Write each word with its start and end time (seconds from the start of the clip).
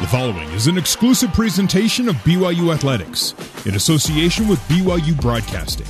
The 0.00 0.06
following 0.06 0.48
is 0.50 0.68
an 0.68 0.78
exclusive 0.78 1.32
presentation 1.32 2.08
of 2.08 2.14
BYU 2.18 2.72
Athletics 2.72 3.34
in 3.66 3.74
association 3.74 4.46
with 4.46 4.60
BYU 4.68 5.20
Broadcasting. 5.20 5.88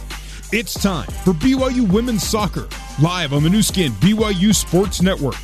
It's 0.50 0.72
time 0.82 1.08
for 1.24 1.34
BYU 1.34 1.92
Women's 1.92 2.26
Soccer, 2.26 2.66
live 3.02 3.34
on 3.34 3.42
the 3.42 3.50
Nu 3.50 3.60
Skin 3.60 3.92
BYU 3.92 4.54
Sports 4.54 5.02
Network. 5.02 5.36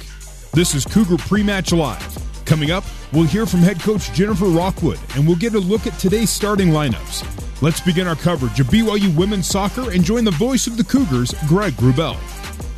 This 0.54 0.74
is 0.74 0.86
Cougar 0.86 1.18
Pre-Match 1.18 1.72
Live. 1.72 2.18
Coming 2.46 2.70
up, 2.70 2.84
we'll 3.12 3.24
hear 3.24 3.44
from 3.44 3.60
head 3.60 3.80
coach 3.80 4.10
Jennifer 4.14 4.46
Rockwood, 4.46 4.98
and 5.14 5.26
we'll 5.26 5.36
get 5.36 5.54
a 5.54 5.60
look 5.60 5.86
at 5.86 5.98
today's 5.98 6.30
starting 6.30 6.68
lineups. 6.68 7.22
Let's 7.60 7.82
begin 7.82 8.06
our 8.06 8.16
coverage 8.16 8.58
of 8.60 8.68
BYU 8.68 9.14
Women's 9.14 9.46
Soccer 9.46 9.90
and 9.90 10.02
join 10.02 10.24
the 10.24 10.30
voice 10.30 10.66
of 10.66 10.78
the 10.78 10.84
Cougars, 10.84 11.34
Greg 11.48 11.74
Wrubell. 11.74 12.16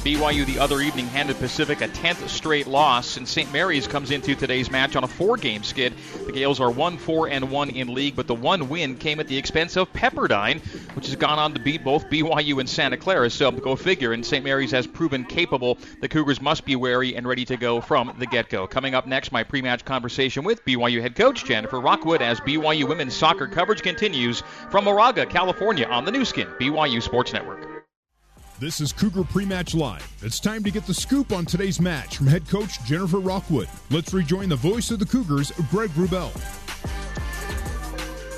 BYU 0.07 0.47
the 0.47 0.61
other 0.61 0.81
evening 0.83 1.09
handed 1.09 1.37
Pacific 1.39 1.81
a 1.81 1.89
10th 1.89 2.29
straight 2.29 2.69
loss, 2.69 3.17
and 3.17 3.27
St. 3.27 3.53
Mary's 3.53 3.89
comes 3.89 4.13
into 4.13 4.37
today's 4.37 4.71
match 4.71 4.95
on 4.95 5.03
a 5.03 5.09
four-game 5.09 5.65
skid. 5.65 5.93
The 6.27 6.33
Gaels 6.33 6.61
are 6.61 6.71
1-4 6.71 7.29
and 7.29 7.51
1 7.51 7.71
in 7.71 7.93
league, 7.93 8.15
but 8.15 8.29
the 8.29 8.35
one 8.37 8.69
win 8.69 8.99
came 8.99 9.19
at 9.19 9.27
the 9.27 9.37
expense 9.37 9.77
of 9.77 9.93
Pepperdine, 9.93 10.61
which 10.95 11.07
has 11.07 11.17
gone 11.17 11.41
on 11.41 11.55
to 11.55 11.61
beat 11.61 11.83
both 11.83 12.09
BYU 12.09 12.61
and 12.61 12.71
Santa 12.71 12.97
Clara. 12.97 13.29
So 13.31 13.51
go 13.51 13.75
figure. 13.75 14.13
And 14.13 14.25
St. 14.25 14.45
Mary's 14.45 14.71
has 14.71 14.87
proven 14.87 15.25
capable. 15.25 15.77
The 16.01 16.09
Cougars 16.09 16.41
must 16.41 16.65
be 16.65 16.77
wary 16.77 17.17
and 17.17 17.27
ready 17.27 17.45
to 17.47 17.57
go 17.57 17.81
from 17.81 18.15
the 18.17 18.27
get-go. 18.27 18.69
Coming 18.69 18.95
up 18.95 19.09
next, 19.09 19.33
my 19.33 19.43
pre-match 19.43 19.85
conversation 19.85 20.45
with 20.45 20.65
BYU 20.65 21.03
head 21.03 21.17
coach 21.17 21.45
Jennifer 21.45 21.81
Rockwood 21.81 22.23
as 22.23 22.39
BYU 22.39 22.89
women's 22.89 23.17
soccer 23.17 23.49
coverage 23.49 23.83
continues 23.83 24.45
from 24.71 24.85
Moraga, 24.85 25.27
California, 25.27 25.89
on 25.89 26.05
the 26.05 26.13
Nu 26.13 26.25
Skin 26.25 26.47
BYU 26.61 27.03
Sports 27.03 27.33
Network. 27.33 27.76
This 28.59 28.81
is 28.81 28.91
Cougar 28.91 29.25
Pre-Match 29.25 29.75
Live. 29.75 30.11
It's 30.23 30.41
time 30.41 30.65
to 30.65 30.71
get 30.71 30.87
the 30.87 30.95
scoop 30.95 31.31
on 31.31 31.45
today's 31.45 31.79
match 31.79 32.17
from 32.17 32.27
head 32.27 32.49
coach 32.49 32.83
Jennifer 32.85 33.19
Rockwood. 33.19 33.69
Let's 33.91 34.15
rejoin 34.15 34.49
the 34.49 34.57
voice 34.57 34.91
of 34.91 34.99
the 34.99 35.05
Cougars, 35.05 35.53
Greg 35.71 35.91
Wrubell. 35.91 36.33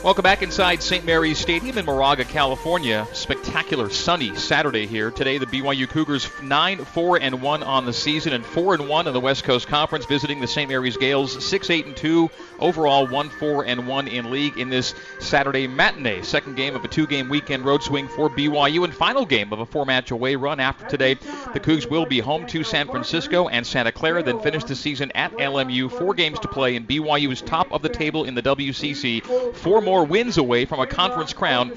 Welcome 0.05 0.23
back 0.23 0.43
inside 0.43 0.81
St. 0.81 1.05
Mary's 1.05 1.39
Stadium 1.39 1.77
in 1.77 1.85
Moraga, 1.85 2.25
California. 2.25 3.05
Spectacular 3.13 3.91
sunny 3.91 4.33
Saturday 4.37 4.87
here. 4.87 5.11
Today, 5.11 5.39
the 5.39 5.47
BYU 5.47 5.89
Cougars 5.89 6.31
9 6.41 6.85
4 6.85 7.21
and 7.21 7.43
1 7.43 7.63
on 7.65 7.85
the 7.85 7.93
season 7.93 8.33
and 8.33 8.47
4 8.47 8.75
and 8.75 8.89
1 8.89 9.09
in 9.09 9.13
the 9.13 9.19
West 9.19 9.43
Coast 9.43 9.67
Conference, 9.67 10.07
visiting 10.07 10.41
the 10.41 10.47
St. 10.47 10.69
Mary's 10.69 10.97
Gaels 10.97 11.43
6 11.45 11.71
8 11.71 11.87
and 11.87 11.97
2, 11.97 12.31
overall 12.61 13.09
1 13.09 13.29
4 13.29 13.65
and 13.65 13.89
1 13.89 14.07
in 14.07 14.31
league 14.31 14.57
in 14.57 14.71
this 14.71 14.95
Saturday 15.19 15.67
matinee. 15.67 16.23
Second 16.23 16.57
game 16.57 16.77
of 16.77 16.85
a 16.85 16.89
two 16.89 17.09
game 17.09 17.29
weekend 17.29 17.65
road 17.65 17.83
swing 17.83 18.07
for 18.07 18.31
BYU 18.31 18.85
and 18.85 18.95
final 18.95 19.27
game 19.27 19.53
of 19.53 19.59
a 19.59 19.67
four 19.67 19.85
match 19.85 20.13
away 20.13 20.37
run 20.37 20.61
after 20.61 20.87
today. 20.87 21.15
The 21.15 21.61
Cougs 21.61 21.91
will 21.91 22.07
be 22.07 22.21
home 22.21 22.47
to 22.47 22.63
San 22.63 22.87
Francisco 22.87 23.49
and 23.49 23.67
Santa 23.67 23.91
Clara, 23.91 24.23
then 24.23 24.39
finish 24.39 24.63
the 24.63 24.77
season 24.77 25.11
at 25.17 25.33
LMU. 25.33 25.91
Four 25.91 26.15
games 26.15 26.39
to 26.39 26.49
play, 26.49 26.77
and 26.77 26.89
BYU 26.89 27.33
is 27.33 27.43
top 27.43 27.73
of 27.73 27.83
the 27.83 27.89
table 27.89 28.25
in 28.25 28.37
the 28.37 28.43
WCC. 28.43 29.55
Four 29.57 29.81
more 29.89 30.05
wins 30.05 30.37
away 30.37 30.67
from 30.67 30.81
a 30.81 30.87
conference 30.87 31.33
crown. 31.33 31.73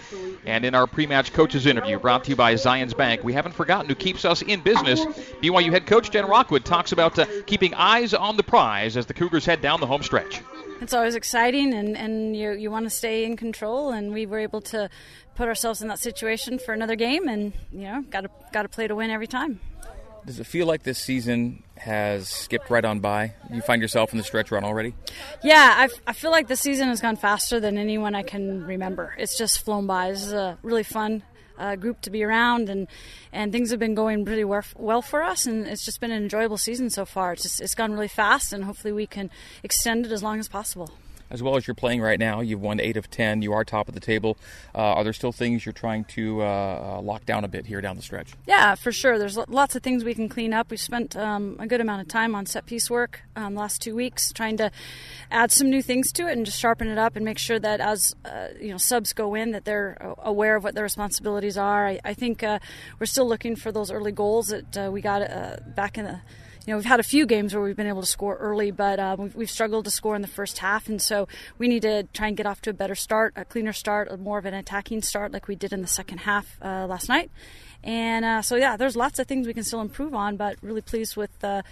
And 0.45 0.65
in 0.65 0.75
our 0.75 0.85
pre-match 0.85 1.31
coaches 1.33 1.65
interview, 1.65 1.97
brought 1.97 2.25
to 2.25 2.31
you 2.31 2.35
by 2.35 2.55
Zions 2.55 2.95
Bank, 2.97 3.23
we 3.23 3.31
haven't 3.31 3.53
forgotten 3.53 3.87
who 3.87 3.95
keeps 3.95 4.25
us 4.25 4.41
in 4.41 4.59
business. 4.61 5.05
BYU 5.41 5.71
head 5.71 5.85
coach 5.85 6.11
Jen 6.11 6.25
Rockwood 6.25 6.65
talks 6.65 6.91
about 6.91 7.17
uh, 7.17 7.25
keeping 7.45 7.73
eyes 7.75 8.13
on 8.13 8.37
the 8.37 8.43
prize 8.43 8.97
as 8.97 9.05
the 9.05 9.13
Cougars 9.13 9.45
head 9.45 9.61
down 9.61 9.79
the 9.79 9.85
home 9.85 10.03
stretch. 10.03 10.41
It's 10.81 10.93
always 10.93 11.15
exciting, 11.15 11.73
and, 11.75 11.95
and 11.95 12.35
you 12.35 12.53
you 12.53 12.71
want 12.71 12.85
to 12.85 12.89
stay 12.89 13.23
in 13.23 13.37
control, 13.37 13.91
and 13.91 14.11
we 14.11 14.25
were 14.25 14.39
able 14.39 14.61
to 14.61 14.89
put 15.35 15.47
ourselves 15.47 15.83
in 15.83 15.87
that 15.89 15.99
situation 15.99 16.57
for 16.57 16.73
another 16.73 16.95
game, 16.95 17.27
and 17.27 17.53
you 17.71 17.83
know, 17.83 18.01
got 18.09 18.21
to 18.21 18.29
got 18.51 18.63
to 18.63 18.69
play 18.69 18.87
to 18.87 18.95
win 18.95 19.11
every 19.11 19.27
time. 19.27 19.59
Does 20.25 20.39
it 20.39 20.45
feel 20.45 20.67
like 20.67 20.83
this 20.83 20.99
season 20.99 21.63
has 21.77 22.29
skipped 22.29 22.69
right 22.69 22.85
on 22.85 22.99
by? 22.99 23.33
You 23.51 23.61
find 23.61 23.81
yourself 23.81 24.11
in 24.11 24.19
the 24.19 24.23
stretch 24.23 24.51
run 24.51 24.63
already? 24.63 24.93
Yeah, 25.43 25.73
I, 25.77 25.89
I 26.05 26.13
feel 26.13 26.29
like 26.29 26.47
the 26.47 26.55
season 26.55 26.89
has 26.89 27.01
gone 27.01 27.15
faster 27.15 27.59
than 27.59 27.77
anyone 27.77 28.13
I 28.13 28.21
can 28.21 28.63
remember. 28.65 29.15
It's 29.17 29.37
just 29.37 29.65
flown 29.65 29.87
by. 29.87 30.11
This 30.11 30.23
is 30.23 30.33
a 30.33 30.59
really 30.61 30.83
fun 30.83 31.23
uh, 31.57 31.75
group 31.75 32.01
to 32.01 32.09
be 32.11 32.23
around, 32.23 32.69
and 32.69 32.87
and 33.31 33.51
things 33.51 33.71
have 33.71 33.79
been 33.79 33.95
going 33.95 34.23
pretty 34.25 34.43
well 34.43 35.01
for 35.01 35.23
us, 35.23 35.45
and 35.45 35.67
it's 35.67 35.83
just 35.83 35.99
been 35.99 36.11
an 36.11 36.23
enjoyable 36.23 36.57
season 36.57 36.89
so 36.89 37.05
far. 37.05 37.33
It's 37.33 37.43
just 37.43 37.61
it's 37.61 37.75
gone 37.75 37.91
really 37.91 38.07
fast, 38.07 38.53
and 38.53 38.63
hopefully 38.63 38.93
we 38.93 39.07
can 39.07 39.29
extend 39.63 40.05
it 40.05 40.11
as 40.11 40.21
long 40.21 40.39
as 40.39 40.47
possible 40.47 40.91
as 41.31 41.41
well 41.41 41.55
as 41.55 41.65
you're 41.65 41.75
playing 41.75 42.01
right 42.01 42.19
now. 42.19 42.41
You've 42.41 42.61
won 42.61 42.79
eight 42.79 42.97
of 42.97 43.09
ten. 43.09 43.41
You 43.41 43.53
are 43.53 43.63
top 43.63 43.87
of 43.87 43.93
the 43.93 43.99
table. 43.99 44.37
Uh, 44.75 44.79
are 44.79 45.03
there 45.03 45.13
still 45.13 45.31
things 45.31 45.65
you're 45.65 45.73
trying 45.73 46.03
to 46.05 46.41
uh, 46.41 46.45
uh, 46.45 47.01
lock 47.01 47.25
down 47.25 47.43
a 47.43 47.47
bit 47.47 47.65
here 47.65 47.81
down 47.81 47.95
the 47.95 48.01
stretch? 48.01 48.33
Yeah, 48.45 48.75
for 48.75 48.91
sure. 48.91 49.17
There's 49.17 49.37
lots 49.47 49.75
of 49.75 49.81
things 49.81 50.03
we 50.03 50.13
can 50.13 50.29
clean 50.29 50.53
up. 50.53 50.69
We've 50.69 50.79
spent 50.79 51.15
um, 51.15 51.55
a 51.59 51.65
good 51.65 51.81
amount 51.81 52.01
of 52.01 52.07
time 52.07 52.35
on 52.35 52.45
set 52.45 52.65
piece 52.65 52.89
work 52.89 53.21
um, 53.35 53.55
last 53.55 53.81
two 53.81 53.95
weeks, 53.95 54.31
trying 54.33 54.57
to 54.57 54.71
add 55.31 55.51
some 55.51 55.69
new 55.69 55.81
things 55.81 56.11
to 56.13 56.27
it 56.27 56.33
and 56.33 56.45
just 56.45 56.59
sharpen 56.59 56.87
it 56.87 56.97
up 56.97 57.15
and 57.15 57.23
make 57.23 57.37
sure 57.37 57.59
that 57.59 57.79
as 57.79 58.13
uh, 58.25 58.47
you 58.59 58.69
know 58.69 58.77
subs 58.77 59.13
go 59.13 59.33
in, 59.33 59.51
that 59.51 59.65
they're 59.65 59.97
aware 60.19 60.57
of 60.57 60.63
what 60.63 60.75
their 60.75 60.83
responsibilities 60.83 61.57
are. 61.57 61.87
I, 61.87 61.99
I 62.03 62.13
think 62.13 62.43
uh, 62.43 62.59
we're 62.99 63.05
still 63.05 63.27
looking 63.27 63.55
for 63.55 63.71
those 63.71 63.89
early 63.89 64.11
goals 64.11 64.47
that 64.47 64.77
uh, 64.77 64.91
we 64.91 65.01
got 65.01 65.21
back 65.75 65.97
in 65.97 66.05
the 66.05 66.19
you 66.65 66.71
know, 66.71 66.77
we've 66.77 66.85
had 66.85 66.99
a 66.99 67.03
few 67.03 67.25
games 67.25 67.53
where 67.53 67.63
we've 67.63 67.75
been 67.75 67.87
able 67.87 68.01
to 68.01 68.07
score 68.07 68.35
early, 68.37 68.71
but 68.71 68.99
uh, 68.99 69.15
we've, 69.17 69.35
we've, 69.35 69.49
struggled 69.49 69.85
to 69.85 69.91
score 69.91 70.15
in 70.15 70.21
the 70.21 70.27
first 70.27 70.59
half, 70.59 70.87
and 70.87 71.01
so 71.01 71.27
we 71.57 71.67
need 71.67 71.81
to 71.81 72.03
try 72.13 72.27
and 72.27 72.37
get 72.37 72.45
off 72.45 72.61
to 72.61 72.69
a 72.69 72.73
better 72.73 72.95
start, 72.95 73.33
a 73.35 73.45
cleaner 73.45 73.73
start, 73.73 74.07
a 74.11 74.17
more 74.17 74.37
of 74.37 74.45
an 74.45 74.53
attacking 74.53 75.01
start 75.01 75.31
like 75.31 75.47
we 75.47 75.55
did 75.55 75.73
in 75.73 75.81
the 75.81 75.87
second 75.87 76.19
half 76.19 76.57
uh, 76.61 76.85
last 76.85 77.09
night. 77.09 77.31
And 77.83 78.23
uh, 78.23 78.41
so, 78.43 78.55
yeah, 78.55 78.77
there's 78.77 78.95
lots 78.95 79.17
of 79.17 79.25
things 79.25 79.47
we 79.47 79.55
can 79.55 79.63
still 79.63 79.81
improve 79.81 80.13
on, 80.13 80.37
but 80.37 80.57
really 80.61 80.81
pleased 80.81 81.17
with 81.17 81.43
uh, 81.43 81.63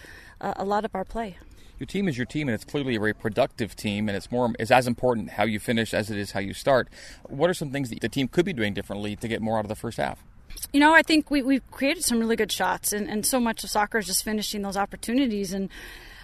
a 0.41 0.65
lot 0.65 0.85
of 0.85 0.95
our 0.95 1.05
play 1.05 1.37
your 1.79 1.87
team 1.87 2.09
is 2.09 2.17
your 2.17 2.25
team, 2.25 2.49
and 2.49 2.55
it's 2.55 2.65
clearly 2.65 2.95
a 2.95 2.99
very 2.99 3.13
productive 3.13 3.75
team, 3.75 4.09
and 4.09 4.15
it's 4.17 4.29
more 4.29 4.51
is 4.59 4.69
as 4.69 4.85
important 4.85 5.31
how 5.31 5.45
you 5.45 5.59
finish 5.59 5.93
as 5.93 6.11
it 6.11 6.17
is 6.17 6.31
how 6.31 6.39
you 6.41 6.53
start. 6.53 6.89
What 7.23 7.49
are 7.49 7.53
some 7.53 7.71
things 7.71 7.89
that 7.89 8.01
the 8.01 8.09
team 8.09 8.27
could 8.27 8.45
be 8.45 8.53
doing 8.53 8.73
differently 8.73 9.15
to 9.15 9.27
get 9.27 9.41
more 9.41 9.57
out 9.57 9.63
of 9.63 9.69
the 9.69 9.75
first 9.75 9.97
half? 9.97 10.21
You 10.73 10.79
know, 10.79 10.93
I 10.93 11.01
think 11.01 11.31
we, 11.31 11.41
we've 11.41 11.69
created 11.71 12.03
some 12.03 12.19
really 12.19 12.35
good 12.35 12.51
shots, 12.51 12.93
and, 12.93 13.09
and 13.09 13.25
so 13.25 13.39
much 13.39 13.63
of 13.63 13.69
soccer 13.69 13.97
is 13.97 14.05
just 14.05 14.23
finishing 14.23 14.61
those 14.61 14.77
opportunities. 14.77 15.53
And, 15.53 15.69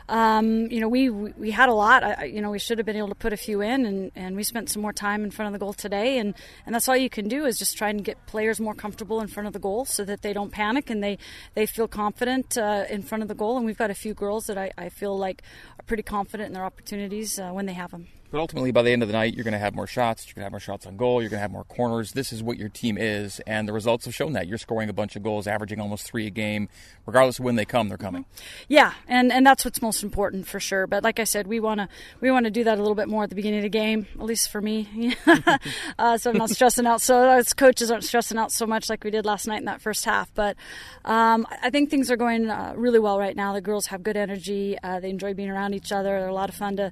um, 0.08 0.68
you 0.68 0.80
know, 0.80 0.88
we, 0.88 1.10
we 1.10 1.52
had 1.52 1.68
a 1.68 1.74
lot. 1.74 2.30
You 2.30 2.42
know, 2.42 2.52
we 2.52 2.60
should 2.60 2.78
have 2.78 2.86
been 2.86 2.96
able 2.96 3.10
to 3.10 3.16
put 3.16 3.34
a 3.34 3.38
few 3.38 3.62
in, 3.62 3.86
and, 3.86 4.12
and 4.16 4.36
we 4.36 4.44
spent 4.44 4.70
some 4.70 4.82
more 4.82 4.94
time 4.94 5.24
in 5.24 5.32
front 5.32 5.48
of 5.48 5.54
the 5.54 5.64
goal 5.64 5.74
today. 5.74 6.20
And, 6.20 6.36
and 6.66 6.76
that's 6.76 6.88
all 6.88 6.96
you 6.96 7.10
can 7.10 7.28
do 7.28 7.46
is 7.46 7.58
just 7.58 7.78
try 7.78 7.90
and 7.90 8.04
get 8.04 8.24
players 8.28 8.60
more 8.60 8.76
comfortable 8.76 9.20
in 9.20 9.28
front 9.28 9.48
of 9.48 9.54
the 9.54 9.60
goal 9.60 9.86
so 9.86 10.04
that 10.06 10.22
they 10.22 10.34
don't 10.34 10.52
panic 10.52 10.90
and 10.90 11.04
they, 11.04 11.18
they 11.56 11.66
feel 11.66 11.88
confident 11.88 12.58
uh, 12.58 12.86
in 12.90 13.02
front 13.02 13.24
of 13.24 13.28
the 13.28 13.36
goal. 13.36 13.58
And 13.58 13.66
we've 13.66 13.78
got 13.78 13.90
a 13.90 13.96
few 13.96 14.14
girls 14.14 14.46
that 14.46 14.58
I, 14.58 14.72
I 14.78 14.90
feel 14.90 15.18
like 15.18 15.42
are 15.80 15.84
pretty 15.86 16.04
confident 16.04 16.48
in 16.48 16.54
their 16.54 16.66
opportunities 16.66 17.40
uh, 17.40 17.50
when 17.50 17.66
they 17.66 17.74
have 17.74 17.92
them. 17.92 18.08
But 18.32 18.40
ultimately, 18.40 18.72
by 18.72 18.82
the 18.82 18.92
end 18.92 19.02
of 19.02 19.08
the 19.08 19.14
night, 19.14 19.34
you're 19.34 19.44
going 19.44 19.54
to 19.54 19.60
have 19.60 19.76
more 19.76 19.88
shots. 19.88 20.26
You're 20.28 20.34
going 20.34 20.42
to 20.42 20.46
have 20.46 20.52
more 20.52 20.60
shots 20.60 20.86
on 20.86 20.98
goal. 20.98 21.22
You're 21.22 21.30
going 21.30 21.38
to 21.38 21.42
have 21.42 21.52
more 21.52 21.64
corners. 21.64 22.12
This 22.12 22.34
is 22.34 22.44
what 22.44 22.58
your 22.58 22.70
team 22.70 22.98
is, 22.98 23.40
and 23.42 23.68
the 23.68 23.74
results 23.74 24.06
have 24.06 24.16
shown 24.16 24.34
that. 24.34 24.48
You're 24.48 24.58
scoring 24.58 24.90
a 24.90 24.94
bunch 24.94 25.16
of 25.16 25.24
goals, 25.24 25.48
averaging 25.48 25.80
almost 25.80 26.06
three 26.06 26.28
a 26.28 26.30
game. 26.30 26.68
Regardless 27.06 27.40
of 27.40 27.46
when 27.46 27.56
they 27.56 27.66
come, 27.66 27.88
they're 27.88 27.98
coming. 27.98 28.26
Yeah, 28.68 28.94
and, 29.08 29.32
and 29.32 29.46
that's 29.46 29.64
what's 29.64 29.82
most 29.82 30.04
important 30.04 30.48
for 30.48 30.60
sure. 30.60 30.88
But 30.88 31.04
like 31.04 31.20
I 31.20 31.24
said, 31.24 31.48
we 31.48 31.60
want 31.60 31.80
to 31.80 31.90
we 32.20 32.32
want 32.32 32.46
to 32.46 32.52
do 32.52 32.64
that 32.64 32.78
a 32.78 32.82
little 32.82 32.96
bit 32.96 33.08
more 33.08 33.24
at 33.24 33.30
the 33.30 33.36
beginning 33.36 33.60
of 33.60 33.64
the 33.64 33.70
game, 33.70 34.08
at 34.16 34.26
least 34.26 34.50
for 34.50 34.62
me. 34.62 35.16
uh, 36.00 36.18
so 36.18 36.32
I'm 36.32 36.38
not 36.38 36.50
stressing 36.50 36.88
out. 36.88 37.02
So 37.02 37.30
as 37.30 37.54
coaches 37.54 37.92
aren't 37.92 38.04
stressing 38.04 38.38
out 38.38 38.52
so 38.52 38.66
much 38.66 38.90
like 38.90 39.04
we 39.04 39.12
did 39.12 39.26
last 39.26 39.48
night 39.48 39.60
in 39.60 39.66
that 39.66 39.82
first 39.82 40.04
half. 40.06 40.34
But 40.34 40.58
um, 41.04 41.46
I 41.62 41.70
think 41.70 41.90
things 41.90 42.10
are 42.10 42.18
going 42.18 42.50
uh, 42.50 42.74
really 42.76 43.00
well 43.00 43.20
right 43.20 43.36
now. 43.36 43.54
The 43.54 43.62
girls 43.62 43.88
have 43.88 44.02
good 44.02 44.18
energy. 44.18 44.78
Uh, 44.82 45.00
they 45.00 45.10
enjoy 45.10 45.34
being 45.34 45.50
around 45.50 45.74
each 45.74 45.92
other. 45.92 46.20
They're 46.20 46.28
a 46.28 46.34
lot 46.34 46.50
of 46.50 46.56
fun 46.56 46.78
to 46.78 46.92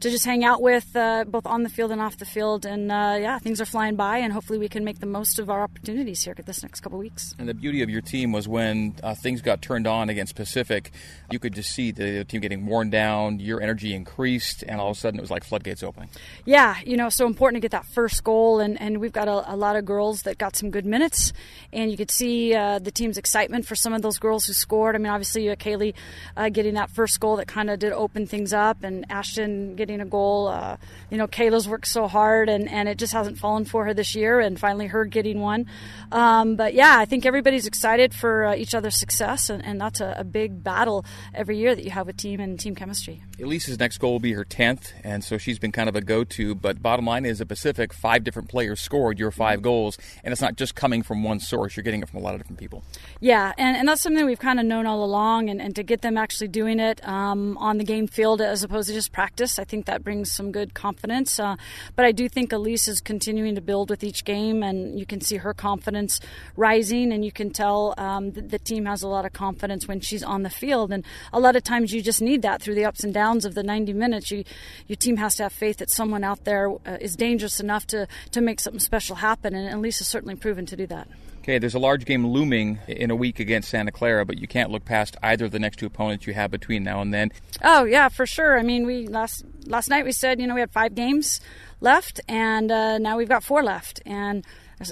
to 0.00 0.10
just 0.10 0.26
hang 0.26 0.44
out 0.44 0.60
with, 0.60 0.73
uh, 0.94 1.24
both 1.24 1.46
on 1.46 1.62
the 1.62 1.68
field 1.68 1.90
and 1.90 2.00
off 2.00 2.16
the 2.16 2.24
field. 2.24 2.64
And 2.64 2.90
uh, 2.90 3.16
yeah, 3.20 3.38
things 3.38 3.60
are 3.60 3.66
flying 3.66 3.96
by, 3.96 4.18
and 4.18 4.32
hopefully 4.32 4.58
we 4.58 4.68
can 4.68 4.84
make 4.84 5.00
the 5.00 5.06
most 5.06 5.38
of 5.38 5.50
our 5.50 5.62
opportunities 5.62 6.22
here 6.24 6.34
this 6.44 6.62
next 6.62 6.80
couple 6.80 6.98
weeks. 6.98 7.34
And 7.38 7.48
the 7.48 7.54
beauty 7.54 7.82
of 7.82 7.90
your 7.90 8.00
team 8.00 8.32
was 8.32 8.48
when 8.48 8.96
uh, 9.02 9.14
things 9.14 9.40
got 9.40 9.62
turned 9.62 9.86
on 9.86 10.08
against 10.08 10.34
Pacific, 10.34 10.92
you 11.30 11.38
could 11.38 11.54
just 11.54 11.74
see 11.74 11.90
the 11.90 12.24
team 12.24 12.40
getting 12.40 12.66
worn 12.66 12.90
down, 12.90 13.40
your 13.40 13.60
energy 13.60 13.94
increased, 13.94 14.64
and 14.66 14.80
all 14.80 14.90
of 14.90 14.96
a 14.96 15.00
sudden 15.00 15.18
it 15.18 15.22
was 15.22 15.30
like 15.30 15.44
floodgates 15.44 15.82
opening. 15.82 16.08
Yeah, 16.44 16.76
you 16.84 16.96
know, 16.96 17.08
so 17.08 17.26
important 17.26 17.62
to 17.62 17.64
get 17.64 17.72
that 17.72 17.86
first 17.86 18.24
goal, 18.24 18.60
and, 18.60 18.80
and 18.80 19.00
we've 19.00 19.12
got 19.12 19.28
a, 19.28 19.52
a 19.52 19.56
lot 19.56 19.76
of 19.76 19.84
girls 19.84 20.22
that 20.22 20.38
got 20.38 20.56
some 20.56 20.70
good 20.70 20.86
minutes, 20.86 21.32
and 21.72 21.90
you 21.90 21.96
could 21.96 22.10
see 22.10 22.54
uh, 22.54 22.78
the 22.78 22.90
team's 22.90 23.18
excitement 23.18 23.66
for 23.66 23.74
some 23.74 23.92
of 23.92 24.02
those 24.02 24.18
girls 24.18 24.46
who 24.46 24.52
scored. 24.52 24.94
I 24.94 24.98
mean, 24.98 25.12
obviously, 25.12 25.50
uh, 25.50 25.56
Kaylee 25.56 25.94
uh, 26.36 26.48
getting 26.48 26.74
that 26.74 26.90
first 26.90 27.20
goal 27.20 27.36
that 27.36 27.48
kind 27.48 27.70
of 27.70 27.78
did 27.78 27.92
open 27.92 28.26
things 28.26 28.52
up, 28.52 28.82
and 28.82 29.04
Ashton 29.10 29.76
getting 29.76 30.00
a 30.00 30.06
goal. 30.06 30.48
Uh, 30.64 30.76
you 31.10 31.18
know, 31.18 31.26
Kayla's 31.26 31.68
worked 31.68 31.86
so 31.86 32.08
hard, 32.08 32.48
and, 32.48 32.68
and 32.70 32.88
it 32.88 32.96
just 32.96 33.12
hasn't 33.12 33.38
fallen 33.38 33.64
for 33.64 33.84
her 33.84 33.92
this 33.92 34.14
year, 34.14 34.40
and 34.40 34.58
finally 34.58 34.86
her 34.86 35.04
getting 35.04 35.40
one. 35.40 35.66
Um, 36.10 36.56
but 36.56 36.74
yeah, 36.74 36.96
I 36.98 37.04
think 37.04 37.26
everybody's 37.26 37.66
excited 37.66 38.14
for 38.14 38.46
uh, 38.46 38.54
each 38.54 38.74
other's 38.74 38.96
success, 38.96 39.50
and, 39.50 39.64
and 39.64 39.80
that's 39.80 40.00
a, 40.00 40.14
a, 40.18 40.24
big 40.24 40.64
battle 40.64 41.04
every 41.34 41.58
year 41.58 41.74
that 41.74 41.84
you 41.84 41.90
have 41.90 42.06
with 42.06 42.16
team 42.16 42.40
and 42.40 42.58
team 42.58 42.74
chemistry. 42.74 43.22
Elise's 43.38 43.78
next 43.78 43.98
goal 43.98 44.12
will 44.12 44.20
be 44.20 44.32
her 44.32 44.44
10th, 44.44 44.92
and 45.02 45.22
so 45.22 45.36
she's 45.38 45.58
been 45.58 45.72
kind 45.72 45.88
of 45.88 45.96
a 45.96 46.00
go 46.00 46.24
to. 46.24 46.54
But 46.54 46.82
bottom 46.82 47.04
line 47.04 47.26
is, 47.26 47.40
at 47.40 47.48
Pacific, 47.48 47.92
five 47.92 48.24
different 48.24 48.48
players 48.48 48.80
scored 48.80 49.18
your 49.18 49.30
5 49.30 49.60
goals, 49.60 49.98
and 50.22 50.32
it's 50.32 50.40
not 50.40 50.56
just 50.56 50.74
coming 50.74 51.02
from 51.02 51.22
one 51.22 51.40
source, 51.40 51.76
you're 51.76 51.84
getting 51.84 52.02
it 52.02 52.08
from 52.08 52.20
a 52.20 52.22
lot 52.22 52.34
of 52.34 52.40
different 52.40 52.58
people. 52.58 52.82
Yeah, 53.20 53.52
and, 53.58 53.76
and 53.76 53.86
that's 53.86 54.00
something 54.00 54.24
we've 54.24 54.38
kind 54.38 54.58
of 54.58 54.66
known 54.66 54.86
all 54.86 55.04
along, 55.04 55.50
and, 55.50 55.60
and 55.60 55.76
to 55.76 55.82
get 55.82 56.00
them 56.00 56.16
actually 56.16 56.48
doing 56.48 56.80
it 56.80 57.06
um, 57.06 57.58
on 57.58 57.78
the 57.78 57.84
game 57.84 58.06
field 58.06 58.40
as 58.40 58.62
opposed 58.62 58.88
to 58.88 58.94
just 58.94 59.12
practice, 59.12 59.58
I 59.58 59.64
think 59.64 59.86
that 59.86 60.02
brings 60.02 60.32
some 60.32 60.52
good 60.54 60.72
confidence. 60.72 61.40
Uh, 61.40 61.56
but 61.96 62.04
I 62.04 62.12
do 62.12 62.28
think 62.28 62.52
Elise 62.52 62.86
is 62.86 63.00
continuing 63.00 63.56
to 63.56 63.60
build 63.60 63.90
with 63.90 64.04
each 64.04 64.24
game, 64.24 64.62
and 64.62 64.96
you 64.96 65.04
can 65.04 65.20
see 65.20 65.38
her 65.38 65.52
confidence 65.52 66.20
rising, 66.56 67.12
and 67.12 67.24
you 67.24 67.32
can 67.32 67.50
tell 67.50 67.92
um, 67.98 68.30
the, 68.30 68.40
the 68.40 68.60
team 68.60 68.86
has 68.86 69.02
a 69.02 69.08
lot 69.08 69.26
of 69.26 69.32
confidence 69.32 69.88
when 69.88 69.98
she's 69.98 70.22
on 70.22 70.44
the 70.44 70.50
field. 70.50 70.92
And 70.92 71.04
a 71.32 71.40
lot 71.40 71.56
of 71.56 71.64
times 71.64 71.92
you 71.92 72.00
just 72.00 72.22
need 72.22 72.42
that 72.42 72.62
through 72.62 72.76
the 72.76 72.84
ups 72.84 73.02
and 73.02 73.12
downs 73.12 73.44
of 73.44 73.54
the 73.54 73.64
90 73.64 73.92
minutes. 73.94 74.30
You, 74.30 74.44
your 74.86 74.96
team 74.96 75.16
has 75.16 75.34
to 75.36 75.42
have 75.42 75.52
faith 75.52 75.78
that 75.78 75.90
someone 75.90 76.22
out 76.22 76.44
there 76.44 76.70
uh, 76.70 76.98
is 77.00 77.16
dangerous 77.16 77.58
enough 77.58 77.84
to, 77.88 78.06
to 78.30 78.40
make 78.40 78.60
something 78.60 78.78
special 78.78 79.16
happen, 79.16 79.56
and 79.56 79.74
Elise 79.74 79.98
has 79.98 80.06
certainly 80.06 80.36
proven 80.36 80.66
to 80.66 80.76
do 80.76 80.86
that. 80.86 81.08
Okay, 81.44 81.58
there's 81.58 81.74
a 81.74 81.78
large 81.78 82.06
game 82.06 82.26
looming 82.26 82.78
in 82.88 83.10
a 83.10 83.14
week 83.14 83.38
against 83.38 83.68
Santa 83.68 83.92
Clara, 83.92 84.24
but 84.24 84.38
you 84.38 84.48
can't 84.48 84.70
look 84.70 84.86
past 84.86 85.14
either 85.22 85.44
of 85.44 85.50
the 85.50 85.58
next 85.58 85.76
two 85.76 85.84
opponents 85.84 86.26
you 86.26 86.32
have 86.32 86.50
between 86.50 86.82
now 86.82 87.02
and 87.02 87.12
then. 87.12 87.32
Oh 87.62 87.84
yeah, 87.84 88.08
for 88.08 88.24
sure. 88.24 88.58
I 88.58 88.62
mean, 88.62 88.86
we 88.86 89.08
last 89.08 89.44
last 89.66 89.90
night 89.90 90.06
we 90.06 90.12
said 90.12 90.40
you 90.40 90.46
know 90.46 90.54
we 90.54 90.60
had 90.60 90.70
five 90.70 90.94
games 90.94 91.42
left, 91.82 92.18
and 92.28 92.72
uh, 92.72 92.96
now 92.96 93.18
we've 93.18 93.28
got 93.28 93.44
four 93.44 93.62
left, 93.62 94.00
and 94.06 94.42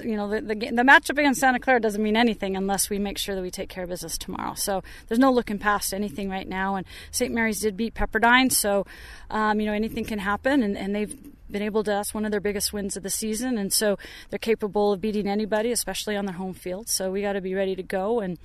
you 0.05 0.15
know 0.15 0.29
the, 0.29 0.43
the, 0.43 0.55
the 0.55 0.83
matchup 0.83 1.17
against 1.17 1.41
Santa 1.41 1.59
Clara 1.59 1.81
doesn't 1.81 2.03
mean 2.03 2.19
anything 2.19 2.55
unless 2.55 2.91
we 2.91 2.99
make 2.99 3.17
sure 3.17 3.35
that 3.35 3.41
we 3.41 3.51
take 3.51 3.71
care 3.71 3.85
of 3.85 3.89
business 3.89 4.19
tomorrow. 4.19 4.53
So 4.53 4.83
there's 5.09 5.19
no 5.19 5.33
looking 5.33 5.59
past 5.59 5.95
anything 5.95 6.29
right 6.29 6.47
now. 6.47 6.75
And 6.75 6.85
St. 7.13 7.33
Mary's 7.33 7.61
did 7.61 7.79
beat 7.79 7.95
Pepperdine, 7.95 8.53
so 8.53 8.85
um, 9.31 9.59
you 9.59 9.65
know 9.65 9.73
anything 9.73 10.05
can 10.05 10.19
happen, 10.19 10.63
and, 10.63 10.77
and 10.77 10.95
they've 10.95 11.17
been 11.53 11.63
able 11.63 11.85
to 11.85 11.91
that's 11.91 12.15
one 12.15 12.25
of 12.25 12.31
their 12.31 12.41
biggest 12.41 12.73
wins 12.73 12.97
of 12.97 13.03
the 13.03 13.11
season. 13.11 13.59
And 13.59 13.73
so 13.73 13.99
they're 14.31 14.39
capable 14.39 14.93
of 14.93 15.01
beating 15.01 15.29
anybody 15.29 15.71
especially 15.71 16.17
on 16.17 16.27
their 16.27 16.35
home 16.35 16.55
field. 16.55 16.89
So 16.89 17.11
we 17.11 17.23
got 17.23 17.35
to 17.35 17.41
be 17.41 17.55
ready 17.55 17.77
to 17.77 17.83
go 17.83 18.21
and 18.21 18.39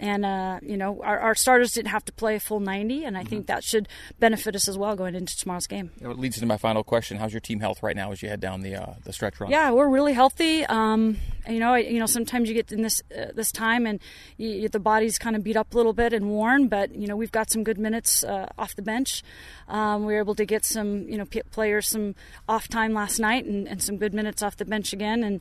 and 0.00 0.24
uh, 0.24 0.58
you 0.62 0.76
know 0.76 1.00
our, 1.02 1.20
our, 1.20 1.34
starters 1.34 1.72
didn't 1.72 1.90
have 1.90 2.04
to 2.04 2.12
play 2.12 2.34
a 2.34 2.40
full 2.40 2.58
90 2.58 3.04
and 3.04 3.16
i 3.16 3.20
mm-hmm. 3.20 3.28
think 3.28 3.46
that 3.46 3.62
should 3.62 3.86
benefit 4.18 4.56
us 4.56 4.66
as 4.66 4.76
well 4.76 4.96
going 4.96 5.14
into 5.14 5.36
tomorrow's 5.36 5.66
game. 5.66 5.90
It 6.00 6.18
leads 6.18 6.38
to 6.38 6.46
my 6.46 6.56
final 6.56 6.82
question. 6.82 7.18
How's 7.18 7.32
your 7.32 7.40
team 7.40 7.60
health 7.60 7.82
right 7.82 7.94
now 7.94 8.10
as 8.10 8.22
you 8.22 8.28
head 8.28 8.40
down 8.40 8.62
the 8.62 8.74
uh, 8.74 8.94
the 9.04 9.12
stretch 9.12 9.38
run? 9.40 9.50
Yeah 9.50 9.70
we're 9.70 9.88
really 9.88 10.14
healthy. 10.14 10.64
Um, 10.64 11.18
you 11.48 11.60
know 11.60 11.74
I, 11.74 11.78
you 11.78 11.98
know 11.98 12.06
sometimes 12.06 12.48
you 12.48 12.54
get 12.54 12.72
in 12.72 12.82
this 12.82 13.02
uh, 13.16 13.26
this 13.34 13.52
time 13.52 13.86
and 13.86 14.00
you, 14.38 14.68
the 14.68 14.80
body's 14.80 15.18
kind 15.18 15.36
of 15.36 15.44
beat 15.44 15.56
up 15.56 15.74
a 15.74 15.76
little 15.76 15.92
bit 15.92 16.12
and 16.12 16.30
worn 16.30 16.68
but 16.68 16.94
you 16.94 17.06
know 17.06 17.16
we've 17.16 17.32
got 17.32 17.50
some 17.50 17.62
good 17.62 17.78
minutes 17.78 18.24
uh, 18.24 18.46
off 18.58 18.74
the 18.74 18.82
bench. 18.82 19.22
Um, 19.68 20.06
we 20.06 20.14
were 20.14 20.18
able 20.18 20.34
to 20.34 20.46
get 20.46 20.64
some 20.64 21.08
you 21.08 21.18
know 21.18 21.26
players 21.50 21.88
some 21.88 22.14
off 22.48 22.68
time 22.68 22.94
last 22.94 23.18
night 23.18 23.44
and, 23.44 23.68
and 23.68 23.82
some 23.82 23.98
good 23.98 24.14
minutes 24.14 24.42
off 24.42 24.56
the 24.56 24.64
bench 24.64 24.92
again. 24.92 25.22
And 25.22 25.40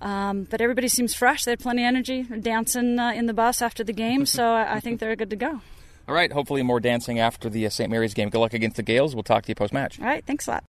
um, 0.00 0.44
but 0.44 0.60
everybody 0.60 0.88
seems 0.88 1.14
fresh. 1.14 1.44
They 1.44 1.52
had 1.52 1.60
plenty 1.60 1.82
of 1.82 1.88
energy, 1.88 2.22
dancing 2.22 2.98
uh, 2.98 3.12
in 3.12 3.26
the 3.26 3.34
bus 3.34 3.60
after 3.60 3.84
the 3.84 3.92
game, 3.92 4.26
so 4.26 4.44
I, 4.44 4.76
I, 4.76 4.80
think 4.80 4.98
they're 4.98 5.16
good 5.16 5.30
to 5.30 5.36
go. 5.36 5.60
All 6.08 6.14
right, 6.14 6.32
hopefully 6.32 6.62
more 6.62 6.80
dancing 6.80 7.18
after 7.18 7.48
the 7.48 7.66
uh, 7.66 7.70
St. 7.70 7.90
Mary's 7.90 8.14
game. 8.14 8.30
Good 8.30 8.38
luck 8.38 8.54
against 8.54 8.76
the 8.76 8.82
Gaels. 8.82 9.14
We'll 9.14 9.22
talk 9.22 9.44
to 9.44 9.48
you 9.48 9.54
post 9.54 9.72
match. 9.72 10.00
All 10.00 10.06
right, 10.06 10.24
thanks 10.24 10.46
a 10.48 10.52
lot. 10.52 10.64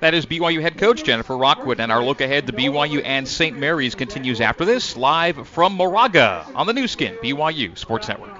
That 0.00 0.14
is 0.14 0.24
BYU 0.24 0.62
head 0.62 0.78
coach 0.78 1.04
Jennifer 1.04 1.36
Rockwood, 1.36 1.78
and 1.78 1.92
our 1.92 2.02
look 2.02 2.22
ahead 2.22 2.46
to 2.46 2.52
BYU 2.54 3.02
and 3.04 3.28
St. 3.28 3.58
Mary's 3.58 3.94
continues 3.94 4.40
after 4.40 4.64
this, 4.64 4.96
live 4.96 5.46
from 5.46 5.74
Moraga 5.74 6.46
on 6.54 6.66
the 6.66 6.72
Nu 6.72 6.88
Skin, 6.88 7.16
BYU 7.22 7.76
Sports 7.76 8.08
Network. 8.08 8.36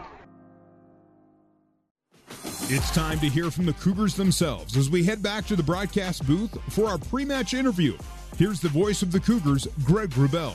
It's 2.72 2.90
time 2.92 3.20
to 3.20 3.28
hear 3.28 3.50
from 3.50 3.66
the 3.66 3.72
Cougars 3.74 4.14
themselves 4.14 4.76
as 4.76 4.88
we 4.88 5.04
head 5.04 5.22
back 5.22 5.44
to 5.46 5.56
the 5.56 5.62
broadcast 5.62 6.26
booth 6.26 6.56
for 6.70 6.86
our 6.86 6.98
pre 6.98 7.24
match 7.24 7.52
interview 7.52 7.96
Here's 8.36 8.60
the 8.60 8.68
voice 8.68 9.02
of 9.02 9.12
the 9.12 9.20
Cougars, 9.20 9.68
Greg 9.84 10.10
Wrubell. 10.10 10.54